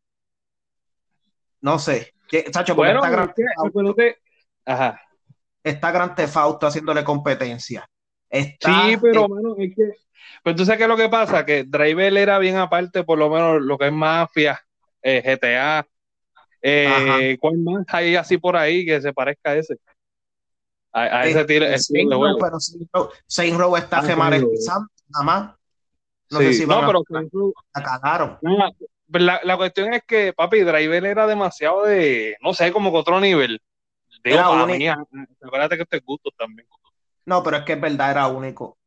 No 1.61 1.79
sé. 1.79 2.15
Que- 2.29 2.43
Tacho, 2.45 2.75
Bueno, 2.75 3.01
está, 3.05 3.11
gran, 3.11 3.33
que, 3.35 4.17
Ajá. 4.67 5.01
está 5.63 6.41
Auto 6.41 6.67
haciéndole 6.67 7.05
competencia. 7.05 7.89
Está, 8.29 8.69
Sí, 8.69 8.97
pero 9.01 9.25
eh, 9.25 9.29
mano, 9.29 9.55
es 9.59 9.75
que. 9.75 9.93
Pero 10.43 10.57
tú 10.57 10.65
sabes 10.65 10.79
qué 10.79 10.85
es 10.85 10.89
lo 10.89 10.97
que 10.97 11.09
pasa, 11.09 11.45
que 11.45 11.65
Driver 11.65 12.17
era 12.17 12.39
bien 12.39 12.57
aparte, 12.57 13.05
por 13.05 13.19
lo 13.19 13.31
menos 13.31 13.63
lo 13.63 13.77
que 13.79 13.87
es 13.87 13.93
Mafia, 13.93 14.61
eh, 15.03 15.23
GTA, 15.23 15.87
eh, 16.63 17.37
¿cuál 17.41 17.59
más 17.59 17.85
hay 17.89 18.17
así 18.17 18.39
por 18.39 18.57
ahí 18.57 18.87
que 18.87 19.01
se 19.01 19.13
parezca 19.13 19.51
a 19.51 19.57
ese? 19.57 19.77
A, 20.93 21.03
a 21.03 21.27
ese 21.27 21.45
tiro, 21.45 21.67
Row, 21.67 22.19
juego. 22.19 22.39
pero 22.39 22.61
Saints 23.27 23.59
Row- 23.59 23.77
está 23.77 24.01
remasterizando, 24.01 24.89
nada 25.09 25.25
más. 25.25 25.55
No 26.31 26.39
Sí, 26.41 26.47
sé 26.47 26.53
si 26.55 26.67
no, 26.67 26.75
van 26.77 26.85
a- 26.85 26.87
pero 26.87 27.03
Row- 27.33 27.55
la 27.75 27.83
cagaron. 27.83 28.39
nada, 28.43 28.71
la, 29.09 29.41
la 29.45 29.57
cuestión 29.57 29.93
es 29.95 30.03
que, 30.07 30.33
papi, 30.33 30.61
Driver 30.61 31.05
era 31.05 31.27
demasiado 31.27 31.85
de, 31.85 32.37
no 32.41 32.55
sé, 32.55 32.73
como 32.73 32.91
que 32.91 32.99
otro 32.99 33.21
nivel. 33.21 33.61
Digo, 34.25 34.37
Era 34.39 34.49
para 34.49 34.67
mí, 34.67 34.89
acuérdate 34.89 35.77
que 35.77 35.83
este 35.83 35.97
es 35.99 36.05
gusto 36.05 36.31
también. 36.37 36.67
No, 37.27 37.43
pero 37.43 37.59
es 37.59 37.63
que 37.65 37.75
es 37.75 37.81
verdad, 37.81 38.11
era 38.11 38.27
único. 38.27 38.79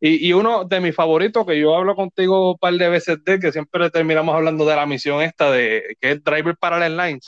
Y, 0.00 0.26
y 0.28 0.32
uno 0.32 0.64
de 0.64 0.80
mis 0.80 0.94
favoritos, 0.94 1.46
que 1.46 1.60
yo 1.60 1.76
hablo 1.76 1.94
contigo 1.94 2.52
un 2.52 2.58
par 2.58 2.74
de 2.74 2.88
veces 2.88 3.22
de, 3.22 3.38
que 3.38 3.52
siempre 3.52 3.88
terminamos 3.90 4.34
hablando 4.34 4.64
de 4.64 4.74
la 4.74 4.86
misión 4.86 5.20
esta 5.22 5.50
de 5.50 5.96
que 6.00 6.12
es 6.12 6.24
Driver 6.24 6.56
Parallel 6.56 6.96
Lines. 6.96 7.26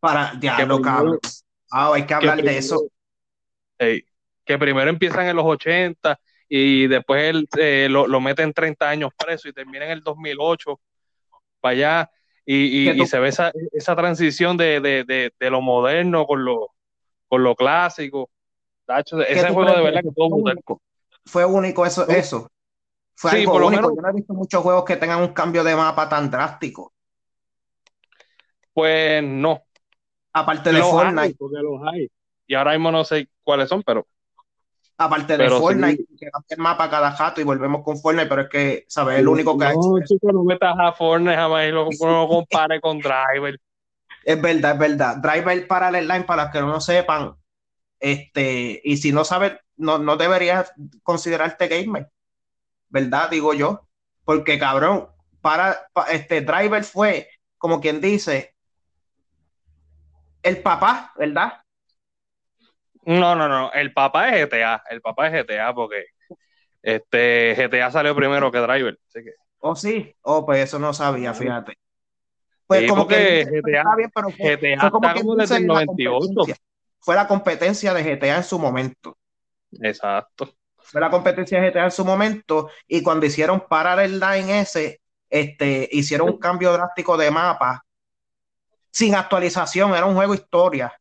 Para, 0.00 0.32
diablo, 0.34 0.80
cabrón. 0.82 1.18
Ah, 1.70 1.92
hay 1.94 2.04
que 2.04 2.14
hablar 2.14 2.36
de 2.36 2.42
primero- 2.42 2.58
eso. 2.58 2.80
Que 4.44 4.58
primero 4.58 4.90
empiezan 4.90 5.26
en 5.26 5.36
los 5.36 5.44
80 5.44 6.18
y 6.54 6.86
después 6.88 7.22
él, 7.24 7.48
eh, 7.58 7.88
lo, 7.90 8.06
lo 8.06 8.20
meten 8.20 8.52
30 8.52 8.88
años 8.90 9.10
preso 9.16 9.48
y 9.48 9.52
termina 9.54 9.86
en 9.86 9.92
el 9.92 10.02
2008 10.02 10.80
para 11.60 11.72
allá 11.72 12.10
y, 12.46 12.90
y- 13.02 13.06
se 13.06 13.18
ve 13.20 13.28
esa, 13.28 13.52
esa 13.72 13.96
transición 13.96 14.56
de, 14.56 14.80
de, 14.80 15.04
de, 15.04 15.32
de 15.38 15.50
lo 15.50 15.62
moderno 15.62 16.26
con 16.26 16.44
lo, 16.44 16.70
con 17.28 17.42
lo 17.44 17.54
clásico. 17.56 18.30
Tacho, 18.86 19.20
¿Qué 19.20 19.24
ese 19.32 19.50
juego 19.50 19.74
de 19.76 19.82
verdad 19.82 20.02
que 20.02 20.10
todo 20.14 20.26
único. 20.28 20.82
Fue 21.26 21.44
único 21.44 21.86
eso, 21.86 22.06
eso. 22.08 22.48
Fue 23.14 23.30
Sí, 23.30 23.38
algo 23.38 23.52
por 23.52 23.60
lo 23.62 23.68
único. 23.68 23.82
menos- 23.82 23.96
Yo 23.96 24.02
no 24.02 24.10
he 24.10 24.12
visto 24.14 24.34
muchos 24.34 24.62
juegos 24.62 24.84
que 24.84 24.96
tengan 24.96 25.22
un 25.22 25.34
cambio 25.34 25.64
de 25.64 25.76
mapa 25.76 26.08
tan 26.08 26.30
drástico. 26.30 26.94
Pues 28.74 29.22
no, 29.22 29.62
Aparte 30.34 30.72
de 30.72 30.78
los 30.78 30.90
Fortnite, 30.90 31.20
hay, 31.20 31.34
porque 31.34 31.56
los 31.58 31.80
hay. 31.92 32.08
Y 32.46 32.54
ahora 32.54 32.72
mismo 32.72 32.90
no 32.90 33.04
sé 33.04 33.28
cuáles 33.44 33.68
son, 33.68 33.82
pero 33.82 34.06
aparte 34.98 35.36
de 35.36 35.48
Fortnite, 35.50 36.04
que 36.18 36.30
cambia 36.30 36.46
el 36.50 36.58
mapa 36.58 36.90
cada 36.90 37.12
jato 37.12 37.40
y 37.40 37.44
volvemos 37.44 37.82
con 37.82 37.98
Fortnite, 37.98 38.28
pero 38.28 38.42
es 38.42 38.48
que, 38.48 38.84
¿sabes? 38.88 39.18
El 39.18 39.28
único 39.28 39.58
que 39.58 39.64
ha 39.64 39.70
hecho 39.72 39.80
no, 39.80 40.04
chico, 40.04 40.32
no 40.32 40.44
metas 40.44 40.74
a 40.78 40.92
Fortnite 40.92 41.36
jamás 41.36 41.66
y 41.66 41.70
lo, 41.70 41.88
no 42.00 42.28
compare 42.28 42.80
con 42.80 42.98
Driver. 42.98 43.58
Es 44.24 44.40
verdad, 44.40 44.72
es 44.72 44.78
verdad. 44.78 45.16
Driver 45.16 45.66
Parallel 45.66 46.06
Line, 46.08 46.24
para 46.24 46.44
los 46.44 46.52
que 46.52 46.60
no 46.60 46.68
lo 46.68 46.80
sepan, 46.80 47.34
este, 47.98 48.80
y 48.84 48.96
si 48.96 49.12
no 49.12 49.24
sabes, 49.24 49.54
no, 49.76 49.98
no 49.98 50.16
deberías 50.16 50.72
considerarte 51.02 51.68
gamer, 51.68 52.10
¿verdad? 52.88 53.30
Digo 53.30 53.54
yo. 53.54 53.88
Porque, 54.24 54.58
cabrón, 54.58 55.08
para, 55.40 55.88
pa- 55.92 56.06
este 56.12 56.42
Driver 56.42 56.84
fue, 56.84 57.28
como 57.58 57.80
quien 57.80 58.00
dice, 58.00 58.54
el 60.42 60.62
papá, 60.62 61.12
¿verdad? 61.16 61.61
No, 63.04 63.34
no, 63.34 63.48
no. 63.48 63.72
El 63.72 63.92
papá 63.92 64.30
es 64.30 64.46
GTA. 64.48 64.82
El 64.90 65.00
papá 65.00 65.28
es 65.28 65.46
GTA 65.46 65.74
porque 65.74 66.06
este 66.82 67.54
GTA 67.56 67.90
salió 67.90 68.14
primero 68.14 68.50
que 68.52 68.58
Driver. 68.58 68.98
Así 69.08 69.24
que, 69.24 69.32
¿O 69.58 69.76
sí? 69.76 70.14
Oh, 70.22 70.44
pues 70.46 70.60
eso 70.64 70.78
no 70.78 70.92
sabía, 70.94 71.34
fíjate. 71.34 71.74
Pues 72.66 72.82
Sí, 72.82 72.86
como 72.86 73.06
que 73.06 73.44
GTA 73.44 73.78
está 73.78 73.96
bien, 73.96 74.10
pero 74.14 74.30
fue, 74.30 74.56
GTA 74.56 74.80
fue 74.80 74.90
como 74.90 75.08
está 75.08 75.20
como 75.20 75.36
desde 75.36 75.56
el 75.56 75.66
la 75.66 75.74
98. 75.74 76.18
competencia. 76.26 76.56
Fue 77.00 77.14
la 77.14 77.26
competencia 77.28 77.94
de 77.94 78.02
GTA 78.04 78.36
en 78.36 78.44
su 78.44 78.58
momento. 78.58 79.18
exacto. 79.80 80.54
Fue 80.78 81.00
la 81.00 81.10
competencia 81.10 81.60
de 81.60 81.70
GTA 81.70 81.84
en 81.84 81.90
su 81.90 82.04
momento. 82.04 82.70
Y 82.86 83.02
cuando 83.02 83.26
hicieron 83.26 83.64
Parallel 83.68 84.20
Line 84.20 84.60
ese, 84.60 85.00
este, 85.30 85.88
hicieron 85.92 86.28
un 86.30 86.38
cambio 86.38 86.72
drástico 86.72 87.16
de 87.16 87.30
mapa 87.30 87.84
sin 88.90 89.14
actualización. 89.14 89.94
Era 89.94 90.06
un 90.06 90.14
juego 90.14 90.34
historia 90.34 90.92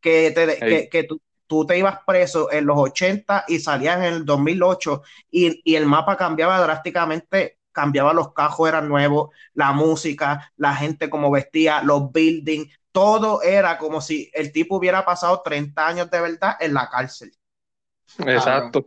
que, 0.00 0.30
te, 0.32 0.58
que, 0.58 0.88
que 0.88 1.04
tú, 1.04 1.20
tú 1.50 1.66
te 1.66 1.76
ibas 1.76 1.98
preso 2.06 2.52
en 2.52 2.64
los 2.64 2.78
80 2.78 3.44
y 3.48 3.58
salías 3.58 3.96
en 3.96 4.04
el 4.04 4.24
2008 4.24 5.02
y, 5.32 5.60
y 5.64 5.74
el 5.74 5.84
mapa 5.84 6.16
cambiaba 6.16 6.60
drásticamente 6.60 7.58
cambiaba 7.72 8.12
los 8.12 8.32
cajos, 8.32 8.68
eran 8.68 8.88
nuevos, 8.88 9.30
la 9.54 9.72
música, 9.72 10.52
la 10.56 10.76
gente 10.76 11.10
como 11.10 11.28
vestía, 11.28 11.82
los 11.82 12.12
buildings, 12.12 12.72
todo 12.92 13.42
era 13.42 13.78
como 13.78 14.00
si 14.00 14.30
el 14.32 14.52
tipo 14.52 14.76
hubiera 14.76 15.04
pasado 15.04 15.42
30 15.42 15.88
años 15.88 16.08
de 16.08 16.20
verdad 16.20 16.56
en 16.60 16.72
la 16.72 16.88
cárcel. 16.88 17.32
Exacto. 18.18 18.86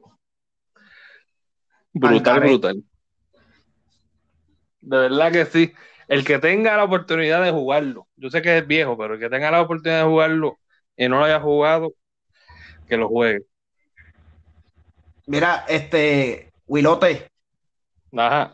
Brutal, 1.91 2.39
brutal. 2.39 2.83
De 4.79 4.97
verdad 4.97 5.31
que 5.33 5.45
sí. 5.45 5.73
El 6.07 6.23
que 6.23 6.39
tenga 6.39 6.77
la 6.77 6.85
oportunidad 6.85 7.43
de 7.43 7.51
jugarlo, 7.51 8.07
yo 8.15 8.29
sé 8.29 8.41
que 8.41 8.57
es 8.57 8.67
viejo, 8.67 8.97
pero 8.97 9.15
el 9.15 9.19
que 9.19 9.29
tenga 9.29 9.51
la 9.51 9.61
oportunidad 9.61 10.03
de 10.03 10.09
jugarlo 10.09 10.59
y 10.95 11.09
no 11.09 11.19
lo 11.19 11.25
haya 11.25 11.39
jugado, 11.41 11.93
que 12.93 12.97
lo 12.97 13.09
juegue. 13.09 13.45
Mira, 15.25 15.65
este, 15.67 16.51
Wilote. 16.67 17.27
Ajá. 18.15 18.53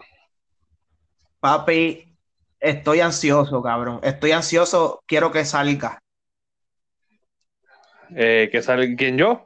Papi, 1.42 2.18
estoy 2.58 3.02
ansioso, 3.02 3.62
cabrón. 3.62 4.00
Estoy 4.02 4.32
ansioso, 4.32 5.04
quiero 5.06 5.32
que 5.32 5.44
salga. 5.44 6.02
Eh, 8.16 8.48
¿Que 8.50 8.62
salga 8.62 8.96
quién 8.96 9.18
yo? 9.18 9.46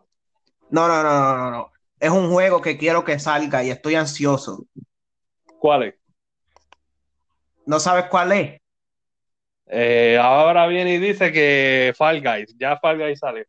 No, 0.69 0.87
no, 0.87 1.01
no, 1.01 1.11
no, 1.11 1.37
no, 1.37 1.51
no. 1.51 1.71
Es 1.99 2.11
un 2.11 2.31
juego 2.31 2.61
que 2.61 2.77
quiero 2.77 3.03
que 3.03 3.17
salga 3.17 3.63
y 3.63 3.71
estoy 3.71 3.95
ansioso. 3.95 4.65
¿Cuál 5.59 5.83
es? 5.83 5.95
¿No 7.65 7.79
sabes 7.79 8.05
cuál 8.05 8.31
es? 8.33 8.61
Eh, 9.65 10.19
ahora 10.21 10.67
viene 10.67 10.93
y 10.93 10.97
dice 10.99 11.31
que 11.31 11.93
Fall 11.97 12.21
Guys, 12.21 12.55
ya 12.59 12.77
Fall 12.77 12.99
Guys 12.99 13.19
sale. 13.19 13.47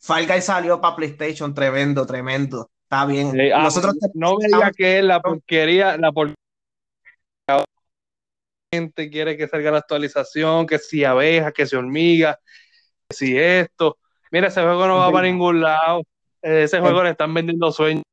Fall 0.00 0.42
salió 0.42 0.80
para 0.80 0.96
PlayStation, 0.96 1.52
tremendo, 1.54 2.06
tremendo. 2.06 2.70
Está 2.84 3.04
bien. 3.04 3.32
Ah, 3.52 3.64
Nosotros 3.64 3.94
no 4.14 4.36
me 4.36 4.46
diga 4.46 4.70
que 4.70 4.98
es 4.98 5.04
la 5.04 5.20
porquería, 5.20 5.96
la 5.96 6.12
porquería 6.12 6.38
gente 8.72 9.10
quiere 9.10 9.36
que 9.36 9.48
salga 9.48 9.70
la 9.70 9.78
actualización, 9.78 10.66
que 10.66 10.78
si 10.78 11.04
abeja, 11.04 11.52
que 11.52 11.66
si 11.66 11.76
hormiga, 11.76 12.38
que 13.08 13.16
si 13.16 13.38
esto. 13.38 13.98
Mira, 14.30 14.48
ese 14.48 14.60
juego 14.62 14.86
no 14.86 14.98
va 14.98 15.10
para 15.10 15.26
ningún 15.26 15.60
lado. 15.60 16.02
Ese 16.42 16.80
juego 16.80 17.02
le 17.02 17.10
están 17.10 17.32
vendiendo 17.32 17.72
sueños. 17.72 18.04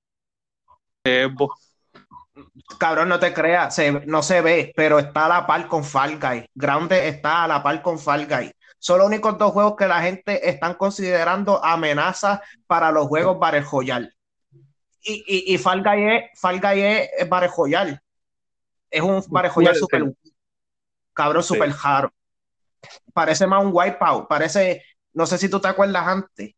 Cabrón, 2.80 3.10
no 3.10 3.20
te 3.20 3.34
creas, 3.34 3.80
no 4.06 4.24
se 4.24 4.42
ve, 4.42 4.74
pero 4.76 4.98
está 5.00 5.26
a 5.26 5.30
la 5.30 5.48
par 5.48 5.68
con 5.68 5.84
Fall 5.84 6.20
Guy. 6.20 6.46
Grande 6.56 7.08
está 7.08 7.44
a 7.44 7.48
la 7.48 7.62
par 7.62 7.82
con 7.82 8.00
Fall 8.00 8.26
Guy. 8.26 8.52
Son 8.86 9.00
los 9.00 9.08
únicos 9.08 9.36
dos 9.40 9.52
juegos 9.52 9.76
que 9.76 9.88
la 9.88 10.00
gente 10.00 10.48
están 10.48 10.76
considerando 10.76 11.66
amenazas 11.66 12.40
para 12.68 12.92
los 12.92 13.08
juegos 13.08 13.40
Royale. 13.72 14.14
Y, 15.02 15.24
y, 15.26 15.56
y 15.56 15.58
Fall 15.58 15.82
Guy 15.82 16.04
es, 16.04 16.40
Fall 16.40 16.62
Guy 16.62 16.82
es, 16.82 17.10
Royale. 17.58 18.00
Es 18.92 19.02
un 19.02 19.24
Battle 19.28 19.50
Royale 19.56 19.80
super, 19.80 20.14
cabrón, 21.14 21.42
super 21.42 21.72
raro. 21.72 22.14
Parece 23.12 23.48
más 23.48 23.66
un 23.66 23.72
Wipeout. 23.74 24.28
Parece, 24.28 24.84
no 25.14 25.26
sé 25.26 25.40
si 25.40 25.50
tú 25.50 25.60
te 25.60 25.68
acuerdas 25.68 26.08
antes, 26.08 26.54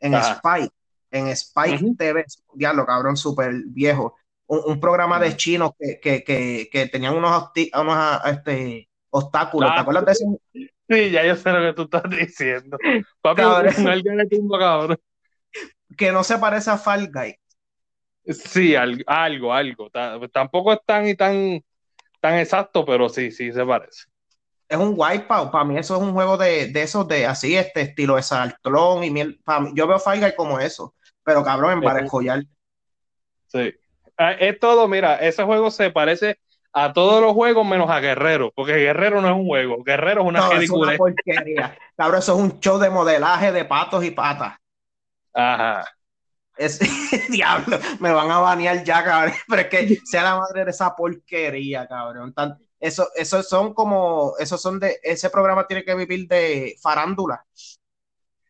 en 0.00 0.14
Spike, 0.16 0.74
en 1.10 1.28
Spike 1.28 1.94
TV, 1.96 2.26
diablo, 2.52 2.84
cabrón, 2.84 3.16
súper 3.16 3.54
viejo 3.68 4.18
un, 4.48 4.78
programa 4.78 5.18
de 5.18 5.34
chinos 5.34 5.70
que, 5.78 5.98
que, 5.98 6.22
que, 6.22 6.68
que 6.70 6.88
tenían 6.88 7.16
unos, 7.16 7.52
unos 7.74 8.20
este, 8.26 8.90
obstáculos. 9.08 9.70
¿Te 9.70 9.78
ah. 9.78 9.80
acuerdas 9.80 10.04
de 10.04 10.12
eso? 10.12 10.70
Sí, 10.88 11.10
ya 11.10 11.24
yo 11.24 11.36
sé 11.36 11.52
lo 11.52 11.60
que 11.60 11.72
tú 11.74 11.82
estás 11.82 12.10
diciendo. 12.10 12.78
Papi, 13.20 13.42
cabrón. 13.42 14.98
Que 15.96 16.12
no 16.12 16.24
se 16.24 16.38
parece 16.38 16.70
a 16.70 16.78
Fall 16.78 17.10
Guy. 17.12 17.36
Sí, 18.24 18.74
algo, 18.74 19.52
algo. 19.52 19.90
Tampoco 20.32 20.72
es 20.72 20.80
tan 20.86 21.06
y 21.08 21.14
tan, 21.14 21.62
tan 22.20 22.38
exacto, 22.38 22.84
pero 22.84 23.08
sí, 23.08 23.30
sí 23.30 23.52
se 23.52 23.64
parece. 23.64 24.04
Es 24.68 24.76
un 24.76 24.94
wipeout. 24.96 25.50
Para 25.50 25.64
mí 25.64 25.78
eso 25.78 25.96
es 25.96 26.02
un 26.02 26.12
juego 26.12 26.36
de, 26.36 26.68
de 26.68 26.82
esos 26.82 27.08
de 27.08 27.26
así, 27.26 27.56
este 27.56 27.82
estilo 27.82 28.16
de 28.16 28.22
Saltlón 28.22 29.04
y 29.04 29.10
miel. 29.10 29.40
yo 29.74 29.86
veo 29.86 29.98
Fall 29.98 30.20
Guy 30.20 30.34
como 30.36 30.58
eso. 30.60 30.94
Pero 31.22 31.42
cabrón, 31.42 31.82
en 31.82 32.08
Joyal. 32.08 32.48
Sí. 33.46 33.74
Ah, 34.16 34.32
es 34.32 34.58
todo, 34.58 34.88
mira, 34.88 35.16
ese 35.16 35.44
juego 35.44 35.70
se 35.70 35.90
parece 35.90 36.38
a 36.72 36.92
todos 36.92 37.22
los 37.22 37.32
juegos 37.32 37.66
menos 37.66 37.90
a 37.90 38.00
Guerrero, 38.00 38.52
porque 38.54 38.74
Guerrero 38.74 39.20
no 39.20 39.28
es 39.28 39.34
un 39.34 39.46
juego, 39.46 39.82
Guerrero 39.82 40.22
es 40.22 40.26
una 40.28 40.40
no, 40.40 40.52
Es 40.52 40.70
una 40.70 40.96
porquería. 40.96 41.76
Cabrón, 41.96 42.18
eso 42.18 42.34
es 42.34 42.40
un 42.40 42.60
show 42.60 42.78
de 42.78 42.90
modelaje 42.90 43.52
de 43.52 43.64
patos 43.64 44.04
y 44.04 44.10
patas. 44.10 44.56
Ajá. 45.34 45.84
Es, 46.56 46.78
diablo, 47.30 47.78
me 48.00 48.10
van 48.10 48.30
a 48.30 48.38
banear 48.38 48.82
ya, 48.84 49.04
cabrón. 49.04 49.34
Pero 49.48 49.62
es 49.62 49.68
que 49.68 49.98
sea 50.04 50.22
la 50.24 50.36
madre 50.36 50.64
de 50.64 50.70
esa 50.70 50.94
porquería, 50.94 51.86
cabrón. 51.86 52.34
eso, 52.80 53.08
eso 53.14 53.42
son 53.42 53.72
como, 53.72 54.34
esos 54.38 54.60
son 54.60 54.80
de, 54.80 54.98
ese 55.02 55.30
programa 55.30 55.66
tiene 55.66 55.84
que 55.84 55.94
vivir 55.94 56.26
de 56.28 56.76
farándula. 56.82 57.44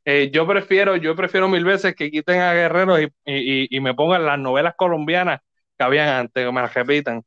Eh, 0.05 0.31
yo 0.33 0.47
prefiero, 0.47 0.97
yo 0.97 1.15
prefiero 1.15 1.49
mil 1.49 1.65
veces 1.65 1.95
que 1.95 2.11
quiten 2.11 2.41
a 2.41 2.55
Guerrero 2.55 2.99
y, 2.99 3.13
y, 3.27 3.77
y 3.77 3.81
me 3.81 3.93
pongan 3.95 4.25
las 4.25 4.39
novelas 4.39 4.75
colombianas 4.75 5.41
que 5.77 5.85
habían 5.85 6.09
antes, 6.09 6.47
que 6.47 6.53
me 6.53 6.63
las 6.63 6.73
repitan. 6.73 7.23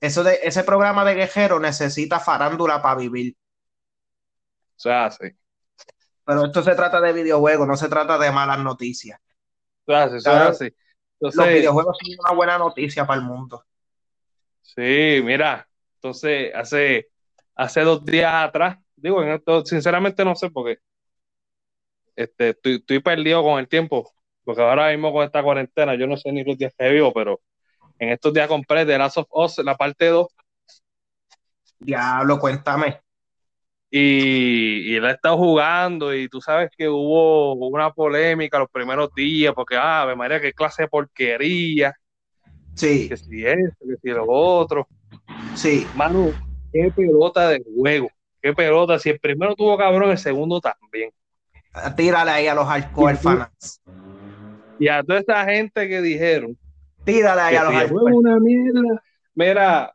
Eso 0.00 0.24
de, 0.24 0.40
ese 0.42 0.64
programa 0.64 1.04
de 1.04 1.14
guerrero 1.14 1.60
necesita 1.60 2.18
farándula 2.18 2.80
para 2.80 2.96
vivir. 3.00 3.36
O 4.76 4.80
sea, 4.80 5.10
sí. 5.10 5.26
Pero 6.24 6.46
esto 6.46 6.62
se 6.62 6.74
trata 6.74 7.00
de 7.00 7.12
videojuegos, 7.12 7.68
no 7.68 7.76
se 7.76 7.88
trata 7.88 8.18
de 8.18 8.30
malas 8.30 8.58
noticias. 8.60 9.20
O 9.84 9.92
sea, 10.20 10.54
sí, 10.54 10.68
sí. 10.68 10.74
los 11.18 11.34
videojuegos 11.34 11.98
son 12.00 12.16
una 12.24 12.34
buena 12.34 12.58
noticia 12.58 13.06
para 13.06 13.20
el 13.20 13.26
mundo. 13.26 13.64
Sí, 14.62 15.20
mira, 15.24 15.68
entonces 15.96 16.54
hace, 16.54 17.08
hace 17.56 17.80
dos 17.82 18.04
días 18.04 18.32
atrás, 18.32 18.78
digo, 18.96 19.22
en 19.22 19.30
esto, 19.30 19.66
sinceramente 19.66 20.24
no 20.24 20.36
sé 20.36 20.50
por 20.50 20.66
qué. 20.66 20.78
Este, 22.14 22.50
estoy, 22.50 22.76
estoy 22.76 23.00
perdido 23.00 23.42
con 23.42 23.58
el 23.58 23.68
tiempo, 23.68 24.12
porque 24.44 24.62
ahora 24.62 24.90
mismo 24.90 25.12
con 25.12 25.24
esta 25.24 25.42
cuarentena, 25.42 25.94
yo 25.96 26.06
no 26.06 26.16
sé 26.16 26.30
ni 26.32 26.44
los 26.44 26.56
días 26.56 26.72
que 26.78 26.88
vivo, 26.88 27.12
pero 27.12 27.40
en 28.00 28.08
estos 28.08 28.32
días 28.32 28.48
compré 28.48 28.86
The 28.86 28.96
Last 28.96 29.18
of 29.18 29.28
Us, 29.30 29.58
la 29.58 29.76
parte 29.76 30.06
2. 30.06 30.26
Diablo, 31.78 32.38
cuéntame. 32.40 33.02
Y, 33.90 34.94
y 34.94 35.00
la 35.00 35.10
he 35.10 35.14
estado 35.14 35.36
jugando 35.36 36.14
y 36.14 36.28
tú 36.28 36.40
sabes 36.40 36.70
que 36.76 36.88
hubo 36.88 37.52
una 37.54 37.92
polémica 37.92 38.58
los 38.58 38.70
primeros 38.70 39.12
días 39.14 39.52
porque, 39.54 39.76
ah, 39.78 40.04
me 40.06 40.16
María, 40.16 40.40
qué 40.40 40.54
clase 40.54 40.84
de 40.84 40.88
porquería. 40.88 41.94
Sí. 42.74 43.08
Que 43.08 43.16
si 43.18 43.44
eso, 43.44 43.76
que 43.80 43.96
si 44.02 44.08
lo 44.08 44.24
otro. 44.26 44.88
Sí. 45.54 45.86
Manu, 45.94 46.32
qué 46.72 46.90
pelota 46.96 47.48
de 47.48 47.62
juego. 47.62 48.08
Qué 48.40 48.54
pelota. 48.54 48.98
Si 48.98 49.10
el 49.10 49.20
primero 49.20 49.54
tuvo 49.54 49.76
cabrón, 49.76 50.10
el 50.10 50.18
segundo 50.18 50.58
también. 50.60 51.10
Tírale 51.96 52.30
ahí 52.30 52.46
a 52.46 52.54
los 52.54 52.66
hardcore 52.66 53.16
fans. 53.16 53.82
Y 54.78 54.88
a 54.88 55.02
toda 55.02 55.18
esta 55.18 55.44
gente 55.44 55.86
que 55.86 56.00
dijeron 56.00 56.56
Tírale 57.04 57.40
ahí 57.40 57.56
a 57.56 57.64
los 57.64 57.88
si 57.88 57.94
una 57.94 58.38
mierda, 58.38 59.02
mira, 59.34 59.94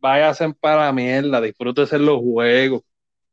váyase 0.00 0.52
para 0.54 0.86
la 0.86 0.92
mierda, 0.92 1.40
disfrútese 1.40 1.98
los 1.98 2.20
juegos. 2.20 2.82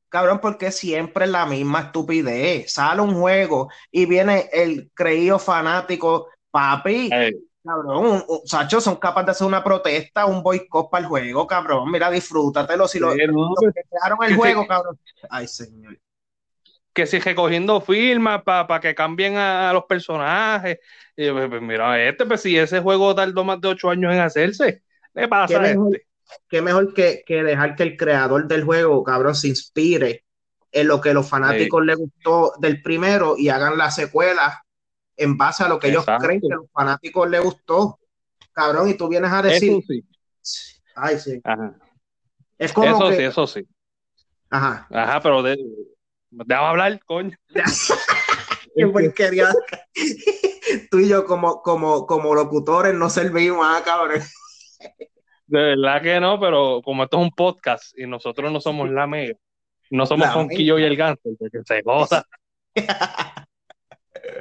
Cabrón, 0.10 0.40
porque 0.40 0.72
siempre 0.72 1.26
es 1.26 1.32
la 1.32 1.46
misma 1.46 1.82
estupidez. 1.82 2.72
Sale 2.72 3.02
un 3.02 3.16
juego 3.16 3.70
y 3.92 4.06
viene 4.06 4.50
el 4.54 4.92
creído 4.94 5.40
fanático, 5.40 6.28
papi. 6.52 7.10
Cabrón, 7.64 8.24
Sacho, 8.46 8.82
son 8.82 8.98
capaces 8.98 9.26
de 9.26 9.32
hacer 9.32 9.48
una 9.48 9.64
protesta, 9.64 10.26
un 10.26 10.44
boicot 10.44 10.90
para 10.92 11.04
el 11.04 11.08
juego, 11.08 11.48
cabrón. 11.48 11.90
Mira, 11.90 12.12
disfrútatelo. 12.12 12.88
Si 12.88 13.00
lo, 13.00 13.14
que 13.14 13.26
crearon 13.90 14.20
el 14.24 14.36
juego, 14.36 14.68
cabrón. 14.68 15.00
Ay, 15.30 15.48
señor 15.48 15.98
que 16.94 17.08
si 17.08 17.20
recogiendo 17.20 17.82
firmas 17.82 18.44
para 18.44 18.80
que 18.80 18.94
cambien 18.94 19.36
a, 19.36 19.74
los 19.74 19.86
personajes. 19.86 20.80
Y, 21.16 21.30
pues, 21.32 21.50
pues, 21.50 21.62
mira, 21.62 22.02
este, 22.02 22.26
pues 22.26 22.42
si 22.42 22.58
ese 22.58 22.80
juego 22.80 23.14
tardó 23.16 23.44
más 23.44 23.60
de 23.60 23.70
ocho 23.70 23.90
años 23.90 24.14
en 24.14 24.20
hacerse, 24.20 24.84
¿qué 25.14 25.28
pasa 25.28 25.56
¿Qué 25.56 25.60
mejor, 25.60 25.96
este? 25.96 26.08
Qué 26.48 26.62
mejor 26.62 26.94
que, 26.94 27.24
dejar 27.28 27.76
que 27.76 27.84
el 27.84 27.98
creador 27.98 28.48
del 28.48 28.64
juego, 28.64 29.04
cabrón, 29.04 29.36
se 29.36 29.48
inspire 29.48 30.24
en 30.72 30.88
lo 30.88 31.02
que 31.02 31.14
los 31.14 31.28
fanáticos 31.28 31.84
les 31.86 31.98
gustó 31.98 32.54
del 32.60 32.82
primero 32.82 33.36
y 33.38 33.50
hagan 33.50 33.78
la 33.78 33.92
secuela 33.92 34.64
en 35.16 35.38
base 35.38 35.64
a 35.64 35.68
lo 35.68 35.78
que 35.78 35.90
ellos 35.90 36.06
creen 36.20 36.42
que 36.42 36.52
a 36.52 36.58
los 36.58 36.72
fanáticos 36.72 37.30
les 37.30 37.42
gustó. 37.42 38.00
Cabrón, 38.52 38.90
y 38.90 38.96
tú 38.96 39.08
vienes 39.08 39.32
a 39.32 39.42
decir. 39.42 39.84
Ay, 40.96 41.20
sí. 41.20 41.42
Es 42.58 42.72
como 42.72 42.88
eso 42.88 43.12
sí, 43.12 43.24
eso 43.24 43.48
sí. 43.48 43.68
Ajá. 44.50 44.88
Ajá, 44.92 45.20
pero 45.22 45.42
de, 45.42 45.58
Déjame 46.46 46.68
hablar, 46.68 47.00
coño. 47.06 47.38
Qué 48.76 48.88
porquería. 48.88 49.50
Tú 50.90 51.00
y 51.00 51.08
yo 51.08 51.26
como, 51.26 51.62
como, 51.62 52.06
como 52.08 52.34
locutores 52.34 52.94
no 52.94 53.10
servimos, 53.10 53.66
ah, 53.68 53.82
cabrón. 53.84 54.22
De 55.46 55.60
verdad 55.60 56.02
que 56.02 56.20
no, 56.20 56.40
pero 56.40 56.82
como 56.84 57.04
esto 57.04 57.18
es 57.18 57.24
un 57.24 57.32
podcast 57.32 57.98
y 57.98 58.08
nosotros 58.08 58.52
no 58.52 58.60
somos 58.60 58.90
la 58.90 59.06
mega, 59.06 59.36
no 59.92 60.06
somos 60.06 60.30
Conquillo 60.30 60.80
y 60.80 60.84
el 60.84 60.96
Ganso, 60.96 61.30
que 61.40 61.60
se 61.64 61.82
goza. 61.82 62.26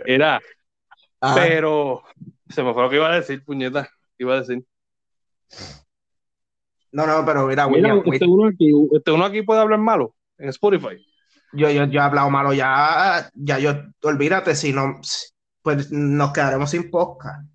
Mira, 0.06 0.40
pero 1.34 2.02
se 2.48 2.62
me 2.62 2.72
fue 2.72 2.82
lo 2.82 2.90
que 2.90 2.96
iba 2.96 3.12
a 3.12 3.16
decir, 3.16 3.44
puñeta. 3.44 3.88
Iba 4.18 4.34
a 4.34 4.40
decir. 4.40 4.64
No, 6.92 7.06
no, 7.06 7.24
pero 7.26 7.46
mira, 7.46 7.66
William. 7.66 8.02
Este, 8.06 8.26
uno 8.26 8.48
aquí, 8.48 8.70
este 8.94 9.10
uno 9.10 9.24
aquí 9.24 9.42
puede 9.42 9.60
hablar 9.60 9.80
malo 9.80 10.14
en 10.38 10.48
Spotify. 10.50 10.96
Yo, 11.52 11.70
yo, 11.70 11.84
yo 11.84 12.00
he 12.00 12.04
hablado 12.04 12.30
malo 12.30 12.52
ya, 12.52 13.30
ya 13.34 13.58
yo, 13.58 13.74
olvídate, 14.02 14.54
si 14.54 14.72
no, 14.72 15.00
pues 15.62 15.90
nos 15.90 16.32
quedaremos 16.32 16.70
sin 16.70 16.90
podcast. 16.90 17.46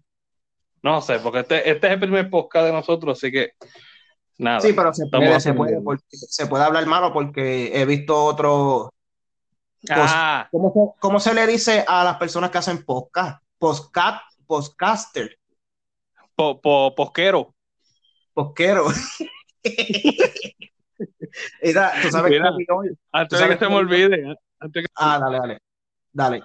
No 0.83 1.01
sé, 1.01 1.19
porque 1.19 1.39
este, 1.39 1.69
este 1.69 1.87
es 1.87 1.93
el 1.93 1.99
primer 1.99 2.29
podcast 2.29 2.67
de 2.67 2.73
nosotros, 2.73 3.17
así 3.17 3.31
que 3.31 3.51
nada. 4.37 4.59
Sí, 4.61 4.73
pero 4.73 4.93
se 4.93 5.07
puede, 5.07 5.39
se 5.39 5.53
puede, 5.53 5.81
se 6.09 6.47
puede 6.47 6.63
hablar 6.63 6.85
malo 6.85 7.11
porque 7.11 7.71
he 7.73 7.85
visto 7.85 8.23
otro. 8.23 8.93
Ah. 9.89 10.47
¿cómo, 10.99 11.19
se, 11.19 11.33
le 11.33 11.47
dice 11.47 11.85
a 11.87 12.03
las 12.03 12.17
personas 12.17 12.51
que 12.51 12.57
hacen 12.57 12.83
podcast? 12.83 13.41
Postcat, 13.57 14.21
postcaster. 14.45 15.37
Po, 16.35 16.61
po, 16.61 16.93
posquero. 16.95 17.53
Posquero. 18.33 18.87
Mira, 21.61 21.93
tú 22.01 22.09
sabes 22.09 22.31
que 22.31 22.39
antes 23.11 23.39
de 23.39 23.49
que 23.49 23.57
se 23.57 23.69
me 23.69 23.75
olvide. 23.75 24.35
Ah, 24.95 25.19
dale, 25.19 25.37
dale. 25.37 25.59
Dale. 26.11 26.43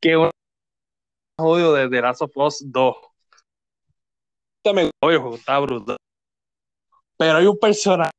Que 0.00 0.16
un 0.16 0.30
odio 1.38 1.72
de 1.72 1.88
The 1.88 2.00
Last 2.00 2.22
of 2.22 2.36
Us 2.36 2.62
2. 2.64 2.96
Este 4.64 4.90
odio, 5.02 5.34
está 5.34 5.58
brutal. 5.58 5.96
Pero 7.16 7.38
hay 7.38 7.46
un 7.46 7.58
personaje 7.58 8.10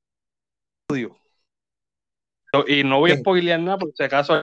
odio. 0.92 1.18
Y 2.68 2.84
no 2.84 3.00
voy 3.00 3.12
a 3.12 3.18
spoilear 3.18 3.60
nada 3.60 3.78
porque 3.78 3.96
si 3.98 4.04
acaso 4.04 4.42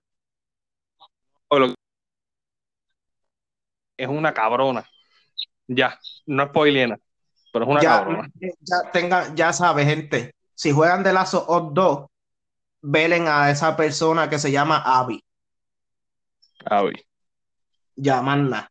es 3.96 4.08
una 4.08 4.34
cabrona. 4.34 4.88
Ya, 5.68 5.98
no 6.26 6.42
es 6.42 6.48
spoilear 6.48 6.98
pero 7.52 7.66
es 7.66 7.70
una 7.70 7.80
cabrona. 7.80 8.30
Ya, 8.40 8.90
tenga, 8.90 9.34
ya 9.34 9.52
sabe, 9.52 9.84
gente 9.84 10.34
si 10.62 10.70
juegan 10.70 11.02
de 11.02 11.12
Lazo 11.12 11.44
of 11.48 11.72
2, 11.72 12.06
velen 12.82 13.26
a 13.26 13.50
esa 13.50 13.76
persona 13.76 14.30
que 14.30 14.38
se 14.38 14.52
llama 14.52 14.80
Abby. 14.80 15.20
Abby. 16.64 17.04
Llamarla. 17.96 18.70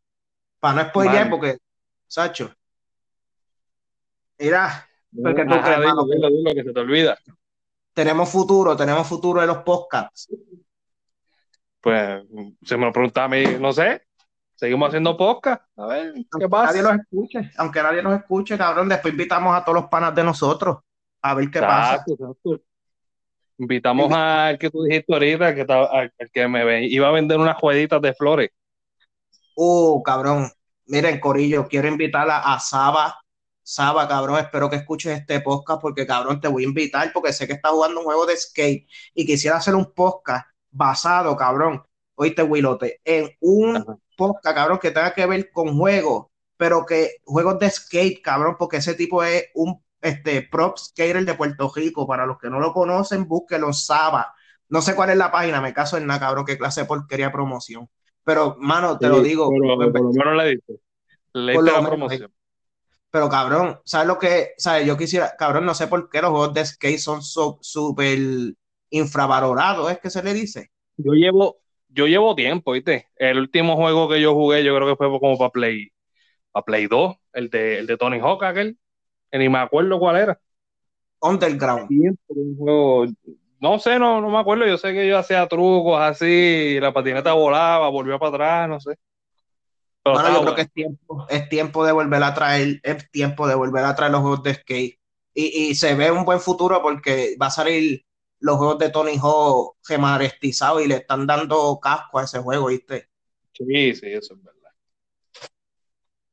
Para 0.61 0.83
no 0.83 0.89
spoilear, 0.89 1.29
porque, 1.29 1.57
Sacho. 2.07 2.49
Mira, 4.39 4.87
porque 5.21 5.43
tú 5.43 5.53
Ajá, 5.53 5.81
dilo, 5.81 6.05
dilo, 6.05 6.29
dilo, 6.29 6.53
que 6.53 6.63
se 6.63 6.71
te 6.71 6.79
olvida. 6.79 7.17
Tenemos 7.93 8.29
futuro, 8.29 8.77
tenemos 8.77 9.05
futuro 9.05 9.41
de 9.41 9.47
los 9.47 9.57
podcasts. 9.57 10.33
Pues, 11.81 12.23
se 12.61 12.77
me 12.77 12.85
lo 12.85 12.93
pregunta 12.93 13.25
a 13.25 13.27
mí, 13.27 13.43
no 13.59 13.73
sé. 13.73 14.07
Seguimos 14.55 14.87
haciendo 14.87 15.17
podcast. 15.17 15.61
A 15.75 15.87
ver, 15.87 16.13
¿qué 16.13 16.23
Aunque 16.31 16.47
pasa? 16.47 16.67
nadie 16.67 16.83
los 16.83 17.01
escuche, 17.01 17.51
aunque 17.57 17.83
nadie 17.83 18.01
los 18.01 18.13
escuche, 18.13 18.57
cabrón, 18.57 18.87
después 18.87 19.11
invitamos 19.11 19.53
a 19.53 19.65
todos 19.65 19.81
los 19.81 19.89
panas 19.89 20.15
de 20.15 20.23
nosotros 20.23 20.77
a 21.21 21.33
ver 21.35 21.49
qué 21.51 21.59
pasa. 21.59 22.03
Exacto. 22.07 22.61
Invitamos 23.57 24.11
al 24.11 24.57
que 24.57 24.69
tú 24.71 24.83
dijiste 24.83 25.13
ahorita, 25.13 25.53
que 25.53 25.61
estaba- 25.61 25.85
al, 25.85 26.13
al 26.19 26.31
que 26.31 26.47
me 26.47 26.63
ve- 26.65 26.85
iba 26.87 27.07
a 27.07 27.11
vender 27.11 27.37
unas 27.37 27.57
jueguitas 27.57 28.01
de 28.01 28.13
flores. 28.13 28.49
Uh, 29.55 30.01
cabrón. 30.03 30.51
Miren, 30.87 31.19
Corillo, 31.19 31.67
quiero 31.67 31.87
invitar 31.87 32.29
a, 32.29 32.53
a 32.53 32.59
Saba. 32.59 33.17
Saba, 33.63 34.07
cabrón, 34.07 34.39
espero 34.39 34.69
que 34.69 34.77
escuches 34.77 35.19
este 35.19 35.39
podcast 35.41 35.79
porque, 35.81 36.07
cabrón, 36.07 36.41
te 36.41 36.47
voy 36.47 36.63
a 36.63 36.67
invitar 36.67 37.11
porque 37.13 37.31
sé 37.31 37.45
que 37.47 37.53
estás 37.53 37.71
jugando 37.71 37.99
un 37.99 38.05
juego 38.05 38.25
de 38.25 38.35
skate 38.35 38.87
y 39.13 39.25
quisiera 39.25 39.57
hacer 39.57 39.75
un 39.75 39.93
podcast 39.93 40.47
basado, 40.71 41.35
cabrón, 41.37 41.83
oíste, 42.15 42.41
Wilote, 42.41 42.99
en 43.05 43.29
un 43.39 43.77
Ajá. 43.77 43.97
podcast, 44.17 44.55
cabrón, 44.55 44.79
que 44.79 44.89
tenga 44.91 45.13
que 45.13 45.25
ver 45.27 45.51
con 45.51 45.77
juegos, 45.77 46.27
pero 46.57 46.85
que 46.85 47.17
juegos 47.23 47.59
de 47.59 47.69
skate, 47.69 48.21
cabrón, 48.21 48.55
porque 48.57 48.77
ese 48.77 48.95
tipo 48.95 49.23
es 49.23 49.45
un 49.53 49.81
este, 50.01 50.41
prop 50.43 50.77
skater 50.77 51.25
de 51.25 51.33
Puerto 51.35 51.71
Rico. 51.75 52.07
Para 52.07 52.25
los 52.25 52.37
que 52.39 52.49
no 52.49 52.59
lo 52.59 52.73
conocen, 52.73 53.27
búsquelo, 53.27 53.73
Saba. 53.73 54.33
No 54.69 54.81
sé 54.81 54.95
cuál 54.95 55.09
es 55.09 55.17
la 55.17 55.31
página, 55.31 55.61
me 55.61 55.73
caso 55.73 55.97
en 55.97 56.07
nada, 56.07 56.19
cabrón, 56.21 56.45
qué 56.45 56.57
clase 56.57 56.81
de 56.81 56.87
porquería 56.87 57.31
promoción. 57.31 57.89
Pero, 58.23 58.55
mano, 58.59 58.97
te 58.99 59.09
lo 59.09 59.21
digo. 59.21 59.49
Pero, 59.49 59.77
por 59.91 60.01
lo 60.01 60.11
menos 60.11 60.37
le 60.37 60.49
diste. 60.51 60.73
Le 61.33 61.53
la 61.53 61.59
menos, 61.73 61.89
promoción. 61.89 62.31
Pero 63.09 63.29
cabrón, 63.29 63.79
¿sabes 63.83 64.07
lo 64.07 64.17
que? 64.17 64.53
¿Sabes? 64.57 64.85
Yo 64.85 64.97
quisiera, 64.97 65.35
cabrón, 65.37 65.65
no 65.65 65.73
sé 65.73 65.87
por 65.87 66.09
qué 66.09 66.21
los 66.21 66.31
juegos 66.31 66.53
de 66.53 66.65
skate 66.65 66.97
son 66.99 67.21
so- 67.21 67.59
súper 67.61 68.17
infravalorados, 68.89 69.91
es 69.91 69.99
que 69.99 70.09
se 70.09 70.23
le 70.23 70.33
dice. 70.33 70.71
Yo 70.97 71.13
llevo, 71.13 71.57
yo 71.89 72.07
llevo 72.07 72.35
tiempo, 72.35 72.71
¿viste? 72.73 73.07
El 73.15 73.39
último 73.39 73.75
juego 73.75 74.07
que 74.09 74.21
yo 74.21 74.33
jugué, 74.33 74.63
yo 74.63 74.75
creo 74.75 74.87
que 74.87 74.95
fue 74.95 75.07
como 75.19 75.37
para 75.37 75.49
Play, 75.49 75.89
para 76.51 76.65
Play 76.65 76.87
2, 76.87 77.15
el 77.33 77.49
de, 77.49 77.79
el 77.79 77.87
de 77.87 77.97
Tony 77.97 78.19
Hawk, 78.19 78.43
aquel, 78.43 78.79
que 79.31 79.37
ni 79.37 79.49
me 79.49 79.59
acuerdo 79.59 79.97
cuál 79.99 80.17
era. 80.17 80.39
Underground. 81.21 81.89
No 83.59 83.77
sé, 83.77 83.99
no, 83.99 84.19
no 84.21 84.29
me 84.29 84.39
acuerdo, 84.39 84.65
yo 84.65 84.77
sé 84.77 84.91
que 84.91 85.07
yo 85.07 85.19
hacía 85.19 85.47
trucos 85.47 85.99
así, 86.01 86.79
la 86.79 86.91
patineta 86.91 87.33
volaba, 87.33 87.89
volvió 87.89 88.17
para 88.17 88.29
atrás, 88.29 88.69
no 88.69 88.79
sé. 88.79 88.95
Pero 90.03 90.15
estaba 90.15 90.35
yo 90.35 90.41
creo 90.41 90.55
que 90.55 90.61
bueno. 90.61 90.67
es 90.67 90.73
tiempo, 90.73 91.27
es 91.29 91.49
tiempo 91.49 91.85
de 91.85 91.91
volver 91.91 92.23
a 92.23 92.33
traer, 92.33 92.79
es 92.81 93.11
tiempo 93.11 93.47
de 93.47 93.53
volver 93.55 93.85
a 93.85 93.95
traer 93.95 94.11
los 94.11 94.21
juegos 94.21 94.43
de 94.43 94.55
skate. 94.55 94.99
Y, 95.33 95.69
y 95.69 95.75
se 95.75 95.93
ve 95.95 96.11
un 96.11 96.25
buen 96.25 96.39
futuro 96.39 96.81
porque 96.81 97.35
va 97.39 97.47
a 97.47 97.51
salir 97.51 98.03
los 98.39 98.57
juegos 98.57 98.79
de 98.79 98.89
Tony 98.89 99.17
Hawk 99.21 99.77
remasterizados 99.87 100.83
y 100.83 100.87
le 100.87 100.95
están 100.95 101.27
dando 101.27 101.79
casco 101.79 102.17
a 102.17 102.23
ese 102.23 102.39
juego, 102.39 102.67
¿viste? 102.67 103.09
Sí, 103.53 103.93
sí, 103.93 104.07
eso 104.07 104.33
es 104.33 104.43
verdad. 104.43 104.71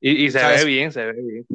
Y, 0.01 0.25
y 0.27 0.31
se 0.31 0.39
¿Sabes? 0.39 0.65
ve 0.65 0.71
bien, 0.71 0.93
se 0.93 1.05
ve 1.05 1.23
bien. 1.23 1.47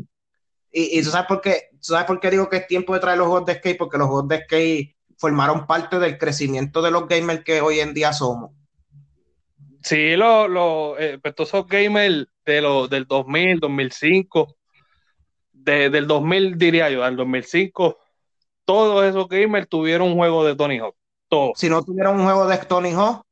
Y, 0.73 0.99
y 0.99 1.03
tú 1.03 1.11
sabes 1.11 1.27
por 1.27 1.39
qué, 1.39 1.69
¿Tú 1.73 1.93
sabes 1.93 2.05
por 2.05 2.19
qué 2.19 2.31
digo 2.31 2.49
que 2.49 2.57
es 2.57 2.67
tiempo 2.67 2.93
de 2.93 2.99
traer 2.99 3.17
los 3.17 3.27
juegos 3.27 3.45
de 3.45 3.55
skate, 3.55 3.77
porque 3.77 3.97
los 3.97 4.07
juegos 4.07 4.27
de 4.27 4.43
skate 4.43 4.95
formaron 5.17 5.67
parte 5.67 5.99
del 5.99 6.17
crecimiento 6.17 6.81
de 6.81 6.91
los 6.91 7.07
gamers 7.07 7.43
que 7.45 7.61
hoy 7.61 7.79
en 7.79 7.93
día 7.93 8.11
somos. 8.11 8.51
Sí, 9.81 10.15
los 10.15 10.49
lo, 10.49 10.97
eh, 10.97 11.17
pues 11.17 11.35
todos 11.35 11.49
esos 11.49 11.67
gamers 11.67 12.25
de 12.45 12.61
lo, 12.61 12.87
del 12.89 13.05
2000, 13.05 13.59
2005, 13.59 14.55
de, 15.51 15.89
del 15.89 16.07
2000 16.07 16.57
diría 16.57 16.89
yo, 16.89 17.03
al 17.05 17.15
2005, 17.15 17.97
todos 18.65 19.05
esos 19.05 19.29
gamers 19.29 19.69
tuvieron 19.69 20.09
un 20.09 20.15
juego 20.15 20.45
de 20.45 20.55
Tony 20.55 20.79
Hawk. 20.79 20.95
Todos. 21.29 21.51
Si 21.55 21.69
no 21.69 21.83
tuvieran 21.83 22.17
un 22.17 22.23
juego 22.23 22.47
de 22.47 22.57
Tony 22.57 22.91
Hawk, 22.91 23.25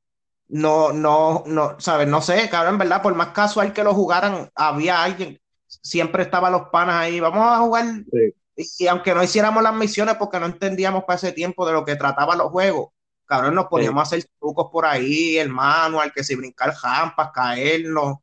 no, 0.47 0.93
no, 0.93 1.43
no, 1.45 1.77
¿sabes? 1.79 2.07
No 2.07 2.21
sé, 2.21 2.49
cabrón, 2.49 2.75
en 2.75 2.79
verdad, 2.79 3.01
por 3.01 3.15
más 3.15 3.29
casual 3.29 3.73
que 3.73 3.83
lo 3.83 3.93
jugaran, 3.93 4.49
había 4.55 5.03
alguien, 5.03 5.40
siempre 5.81 6.23
estaban 6.23 6.51
los 6.51 6.69
panas 6.69 6.95
ahí, 6.95 7.19
vamos 7.19 7.45
a 7.45 7.59
jugar. 7.59 7.85
Sí. 8.11 8.35
Y, 8.55 8.83
y 8.83 8.87
aunque 8.87 9.13
no 9.13 9.23
hiciéramos 9.23 9.63
las 9.63 9.73
misiones 9.73 10.15
porque 10.15 10.39
no 10.39 10.45
entendíamos 10.45 11.03
para 11.05 11.17
ese 11.17 11.31
tiempo 11.31 11.65
de 11.65 11.73
lo 11.73 11.85
que 11.85 11.95
trataban 11.95 12.37
los 12.37 12.49
juegos, 12.49 12.89
cabrón, 13.25 13.55
nos 13.55 13.67
poníamos 13.67 14.01
a 14.01 14.03
hacer 14.03 14.29
trucos 14.39 14.67
por 14.71 14.85
ahí, 14.85 15.37
el 15.37 15.49
manual, 15.49 16.11
que 16.11 16.23
si 16.23 16.35
brincar 16.35 16.73
jampas, 16.73 17.31
caernos, 17.31 18.17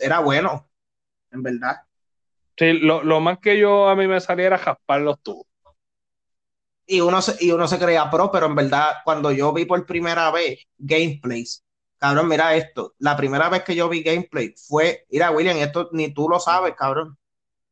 era 0.00 0.20
bueno, 0.20 0.68
en 1.32 1.42
verdad. 1.42 1.76
Sí, 2.56 2.74
lo, 2.74 3.02
lo 3.02 3.20
más 3.20 3.38
que 3.40 3.58
yo 3.58 3.88
a 3.88 3.96
mí 3.96 4.06
me 4.06 4.20
salía 4.20 4.46
era 4.46 4.58
jaspar 4.58 5.00
los 5.00 5.20
tubos. 5.20 5.46
Y 6.86 7.00
uno, 7.00 7.20
se, 7.20 7.42
y 7.44 7.50
uno 7.50 7.66
se 7.66 7.78
creía 7.78 8.08
pro, 8.10 8.30
pero 8.30 8.46
en 8.46 8.54
verdad, 8.54 8.96
cuando 9.04 9.32
yo 9.32 9.52
vi 9.52 9.64
por 9.64 9.84
primera 9.86 10.30
vez 10.30 10.60
gameplays, 10.78 11.64
cabrón, 12.04 12.28
mira 12.28 12.54
esto, 12.54 12.94
la 12.98 13.16
primera 13.16 13.48
vez 13.48 13.64
que 13.64 13.74
yo 13.74 13.88
vi 13.88 14.02
gameplay 14.02 14.54
fue, 14.58 15.06
mira, 15.10 15.30
William, 15.30 15.56
esto 15.56 15.88
ni 15.92 16.12
tú 16.12 16.28
lo 16.28 16.38
sabes, 16.38 16.74
cabrón. 16.76 17.18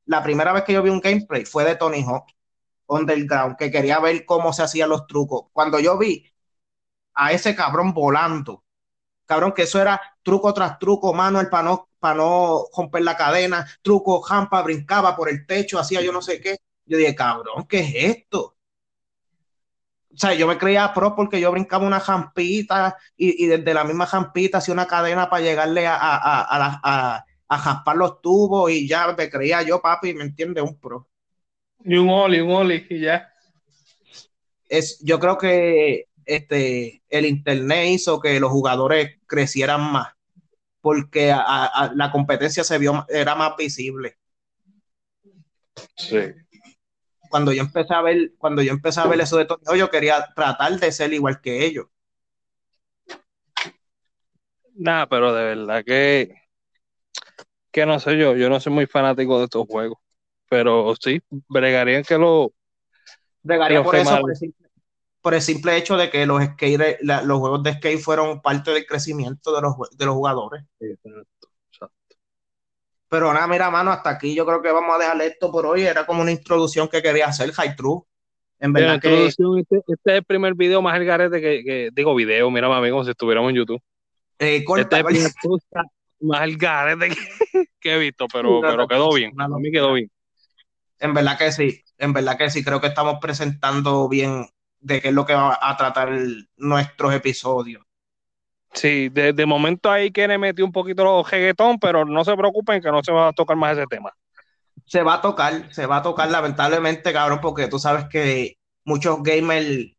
La 0.07 0.23
primera 0.23 0.55
vez 0.55 0.65
que 0.65 0.73
yo 0.73 0.83
vi 0.83 0.91
un 0.91 1.01
gameplay 1.01 1.45
fue 1.45 1.65
de 1.65 1.77
Tony 1.77 2.03
Hawk 2.03 2.27
Underground, 2.87 3.57
que 3.59 3.71
quería 3.71 4.01
ver 4.01 4.25
cómo 4.27 4.55
se 4.55 4.63
hacían 4.63 4.89
los 4.91 5.07
trucos. 5.07 5.51
Cuando 5.53 5.81
yo 5.81 5.99
vi 5.99 6.33
a 7.15 7.33
ese 7.33 7.55
cabrón 7.57 7.95
volando, 7.95 8.65
cabrón, 9.27 9.53
que 9.53 9.63
eso 9.65 9.81
era 9.83 10.01
truco 10.23 10.55
tras 10.55 10.79
truco, 10.79 11.15
manual 11.15 11.51
para 11.51 11.65
no, 11.65 11.91
para 12.01 12.17
no 12.17 12.65
romper 12.77 13.03
la 13.03 13.17
cadena, 13.19 13.67
truco, 13.83 14.23
jampa, 14.23 14.63
brincaba 14.63 15.17
por 15.17 15.29
el 15.29 15.47
techo, 15.47 15.79
hacía 15.79 16.03
yo 16.03 16.13
no 16.13 16.23
sé 16.23 16.41
qué. 16.41 16.59
Yo 16.87 16.99
dije, 16.99 17.15
cabrón, 17.15 17.67
¿qué 17.69 17.81
es 17.81 18.19
esto? 18.19 18.57
O 20.15 20.17
sea, 20.19 20.35
yo 20.35 20.47
me 20.47 20.59
creía 20.59 20.93
pro 20.95 21.17
porque 21.17 21.41
yo 21.41 21.51
brincaba 21.53 21.87
una 21.87 22.01
jampita 22.01 22.97
y, 23.17 23.45
y 23.45 23.47
desde 23.47 23.75
la 23.75 23.85
misma 23.85 24.07
jampita 24.07 24.59
hacía 24.59 24.75
una 24.75 24.87
cadena 24.87 25.31
para 25.31 25.43
llegarle 25.43 25.87
a, 25.87 25.97
a, 25.97 26.17
a, 26.17 26.43
a, 26.43 26.59
la- 26.59 26.81
a, 26.85 27.25
a 27.49 27.59
jaspar 27.59 27.97
los 27.97 28.21
tubos 28.21 28.71
y 28.71 28.87
ya 28.89 29.13
me 29.17 29.31
creía 29.31 29.63
yo, 29.63 29.81
papi, 29.81 30.15
¿me 30.15 30.25
entiendes? 30.25 30.65
Un 30.65 30.79
pro. 30.79 31.09
Y 31.85 31.97
un 31.97 32.09
oli, 32.11 32.41
un 32.41 32.51
oli, 32.51 32.87
y 32.91 33.01
ya. 33.01 33.29
Es, 34.69 34.99
yo 35.03 35.19
creo 35.21 35.39
que 35.39 36.07
este, 36.25 37.03
el 37.09 37.27
internet 37.27 37.89
hizo 37.91 38.21
que 38.21 38.41
los 38.41 38.51
jugadores 38.51 39.19
crecieran 39.27 39.81
más 39.93 40.09
porque 40.83 41.33
a, 41.33 41.43
a, 41.67 41.93
la 41.95 42.13
competencia 42.13 42.65
se 42.65 42.79
vio, 42.79 43.07
era 43.11 43.35
más 43.37 43.57
visible. 43.57 44.19
Sí. 45.97 46.19
Cuando 47.33 47.51
yo 47.55 47.63
empecé 47.63 47.95
a 47.95 48.03
ver, 48.03 48.35
cuando 48.37 48.61
yo 48.61 48.73
empecé 48.73 49.01
a 49.01 49.07
ver 49.07 49.19
eso 49.19 49.39
de 49.39 49.47
todo, 49.47 49.75
yo 49.75 49.89
quería 49.89 50.35
tratar 50.37 50.79
de 50.79 50.93
ser 50.93 51.15
igual 51.15 51.41
que 51.41 51.65
ellos. 51.65 51.87
Nada, 54.75 55.09
pero 55.09 55.33
de 55.33 55.43
verdad 55.43 55.83
que, 55.83 56.35
que 57.71 57.87
no 57.87 57.99
sé 58.01 58.19
yo, 58.19 58.37
yo 58.37 58.51
no 58.51 58.61
soy 58.61 58.75
muy 58.75 58.85
fanático 58.85 59.39
de 59.39 59.45
estos 59.45 59.67
juegos. 59.67 59.99
Pero 60.51 60.95
sí, 61.01 61.23
bregarían 61.49 62.03
que 62.03 62.19
lo. 62.19 62.53
Bregaría 63.43 63.83
por 63.83 63.97
eso, 63.97 64.21
por 64.21 64.31
el, 64.31 64.37
simple, 64.37 64.69
por 65.23 65.33
el 65.33 65.41
simple 65.41 65.77
hecho 65.79 65.97
de 65.97 66.11
que 66.11 66.27
los 66.27 66.45
skate, 66.45 66.99
la, 67.01 67.23
los 67.23 67.39
juegos 67.39 67.63
de 67.63 67.73
skate 67.73 67.99
fueron 67.99 68.43
parte 68.43 68.73
del 68.73 68.85
crecimiento 68.85 69.57
de 69.57 69.63
los, 69.63 69.73
de 69.97 70.05
los 70.05 70.15
jugadores. 70.17 70.65
Exacto. 70.81 71.32
Pero 73.13 73.31
nada, 73.31 73.47
mira, 73.47 73.71
mano, 73.71 73.91
hasta 73.91 74.09
aquí 74.09 74.35
yo 74.35 74.47
creo 74.47 74.63
que 74.63 74.73
vamos 74.73 74.97
a 74.97 74.99
dejarle 74.99 75.27
esto 75.27 75.53
por 75.53 75.67
hoy. 75.67 75.83
Era 75.83 76.07
como 76.07 76.23
una 76.23 76.31
introducción 76.31 76.89
que 76.89 77.03
quería 77.03 77.27
hacer, 77.27 77.53
High 77.53 77.77
True. 77.77 78.01
En 78.59 78.73
verdad 78.73 78.99
que 79.03 79.27
este, 79.27 79.45
este 79.69 79.93
es 80.13 80.17
el 80.17 80.25
primer 80.25 80.55
video 80.55 80.81
más 80.81 80.97
el 80.97 81.05
garete 81.05 81.39
que, 81.39 81.63
que 81.63 81.91
digo 81.93 82.15
video, 82.15 82.51
mira 82.51 82.71
mami, 82.71 82.89
como 82.89 83.05
si 83.05 83.11
estuviéramos 83.11 83.51
en 83.51 83.57
YouTube. 83.57 83.83
eh, 84.39 84.57
Este 84.57 84.65
corta, 84.65 85.01
es 85.01 85.01
el 85.01 85.05
primer 85.05 85.31
más 86.21 86.43
el 86.43 86.57
garete 86.57 87.11
que, 87.11 87.17
que 87.81 87.95
he 87.95 87.99
visto, 87.99 88.27
pero, 88.33 88.49
No, 88.49 88.61
pero 88.63 88.89
quedó 88.89 89.13
bien. 89.13 89.33
no, 89.35 89.47
no. 89.47 89.57
A 89.57 89.59
mí 89.59 89.71
quedó 89.71 89.93
bien. 89.93 90.11
En 90.99 91.13
verdad 91.13 91.37
que 91.37 91.53
sí, 91.53 91.83
en 91.99 92.15
verdad 92.15 92.39
que 92.39 92.49
sí, 92.49 92.65
creo 92.65 92.81
que 92.81 92.87
estamos 92.87 93.19
presentando 93.21 94.09
bien 94.09 94.47
de 94.81 95.03
qué 95.03 95.09
es 95.09 95.15
lo 95.15 95.27
que 95.27 95.35
va 95.35 95.59
a 95.61 95.77
tratar 95.77 96.17
nuestros 96.57 97.13
episodios. 97.13 97.85
Sí, 98.75 99.11
de, 99.11 99.33
de 99.33 99.47
momento 99.47 99.91
ahí 99.91 100.11
quiere 100.11 100.39
meter 100.39 100.65
un 100.65 100.73
poquito 100.73 101.05
los 101.05 101.31
reggaetón, 101.31 101.79
pero 101.79 102.05
no 102.05 102.25
se 102.25 102.37
preocupen 102.37 102.81
que 102.81 102.91
no 102.91 103.03
se 103.03 103.13
va 103.13 103.29
a 103.29 103.33
tocar 103.33 103.57
más 103.57 103.77
ese 103.77 103.87
tema. 103.87 104.11
Se 104.87 105.03
va 105.03 105.15
a 105.15 105.21
tocar, 105.21 105.73
se 105.73 105.87
va 105.87 105.99
a 105.99 106.03
tocar 106.03 106.31
lamentablemente, 106.31 107.13
cabrón, 107.13 107.41
porque 107.41 107.69
tú 107.69 107.79
sabes 107.79 108.07
que 108.09 108.57
muchos 108.85 109.23
gamers 109.23 109.93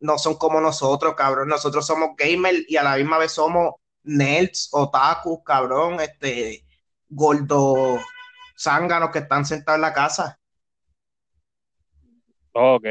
no 0.00 0.18
son 0.18 0.36
como 0.36 0.60
nosotros, 0.60 1.14
cabrón. 1.14 1.48
Nosotros 1.48 1.86
somos 1.86 2.10
gamers 2.16 2.64
y 2.68 2.76
a 2.76 2.82
la 2.82 2.96
misma 2.96 3.18
vez 3.18 3.32
somos 3.32 3.74
nerds, 4.04 4.68
otakus, 4.72 5.40
cabrón, 5.44 6.00
este, 6.00 6.64
gordo, 7.08 7.98
zánganos 8.58 9.10
que 9.10 9.20
están 9.20 9.44
sentados 9.44 9.78
en 9.78 9.82
la 9.82 9.92
casa. 9.92 10.38
Ok. 12.52 12.84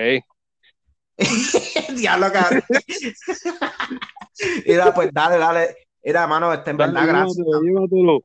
Diablo, 1.95 2.31
cabrón. 2.31 2.63
Mira, 4.65 4.93
pues 4.93 5.09
dale, 5.11 5.37
dale. 5.37 5.75
Mira, 6.03 6.25
mano, 6.27 6.53
este 6.53 6.71
en 6.71 6.77
Dale, 6.77 6.93
verdad, 6.93 7.07
gracias. 7.07 7.45
llévatelo. 7.63 8.23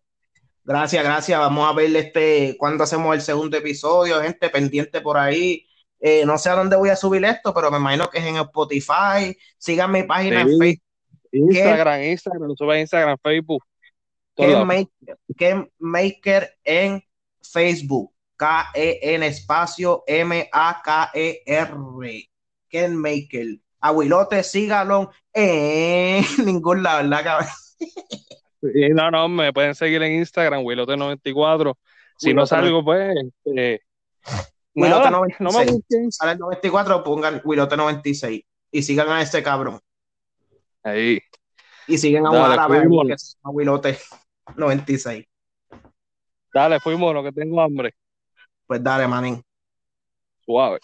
Gracias, 0.65 1.05
gracias. 1.05 1.39
Vamos 1.39 1.69
a 1.69 1.73
ver 1.75 1.95
este 1.95 2.57
cuando 2.59 2.85
hacemos 2.85 3.15
el 3.15 3.21
segundo 3.21 3.57
episodio, 3.57 4.21
gente 4.21 4.49
pendiente 4.51 5.01
por 5.01 5.17
ahí. 5.17 5.67
Eh, 6.01 6.25
no 6.27 6.39
sé 6.39 6.51
a 6.51 6.55
dónde 6.57 6.77
voy 6.77 6.89
a 6.91 6.97
subir 6.97 7.25
esto, 7.25 7.55
pero 7.55 7.71
me 7.71 7.79
imagino 7.79 8.09
que 8.11 8.19
es 8.19 8.25
en 8.25 8.37
Spotify. 8.37 9.37
Sigan 9.59 9.93
mi 9.93 10.03
página 10.03 10.43
en. 10.43 10.49
Facebook, 10.49 10.83
Instagram, 11.33 12.03
Instagram, 12.03 12.55
sube 12.57 12.77
a 12.77 12.81
Instagram, 12.81 13.17
Facebook. 13.23 13.63
Ken. 14.35 14.67
Maker, 14.67 15.19
Ken 15.37 15.71
Maker 15.79 16.51
en 16.65 17.03
Facebook. 17.43 18.13
K-E-N 18.37 19.27
espacio 19.27 20.05
M-A-K-E-R. 20.07 21.71
Ken 22.69 22.97
Maker. 22.97 23.47
Aguilote, 23.89 24.43
sígalo 24.43 25.13
en 25.33 26.25
ningún 26.45 26.83
lado, 26.83 27.03
¿verdad, 27.03 27.25
cabrón? 27.25 27.49
Sí, 28.63 28.89
no, 28.95 29.11
no, 29.11 29.29
me 29.29 29.53
pueden 29.53 29.75
seguir 29.75 30.03
en 30.03 30.15
Instagram, 30.15 30.63
Wilote94. 30.63 31.75
Si 32.19 32.29
no 32.29 32.43
Wilote 32.43 32.49
salgo, 32.49 32.85
pues. 32.85 33.15
eh, 33.57 33.81
Wilote 34.75 35.05
nada, 35.05 35.11
96. 35.11 35.41
no 35.41 35.59
me 35.59 35.73
busquen. 35.73 36.13
Sale 36.13 36.33
el 36.33 36.39
94, 36.39 37.05
pongan 37.05 37.41
Wilote 37.45 37.77
96 37.77 38.43
y 38.71 38.83
sigan 38.83 39.09
a 39.09 39.23
este 39.23 39.43
cabrón. 39.43 39.81
Ahí. 40.83 41.21
Y 41.87 41.99
siguen 41.99 42.27
a 42.27 42.67
fuimos. 42.67 43.07
que 43.07 43.19
se 43.19 43.35
llama 43.37 43.51
Wilote 43.51 43.99
96. 44.57 45.25
Dale, 46.53 46.81
fuimos, 46.81 47.15
lo 47.15 47.23
que 47.23 47.33
tengo 47.33 47.61
hambre. 47.61 47.95
Pues 48.67 48.83
dale, 48.83 49.07
manín. 49.07 49.43
Suave. 50.45 50.81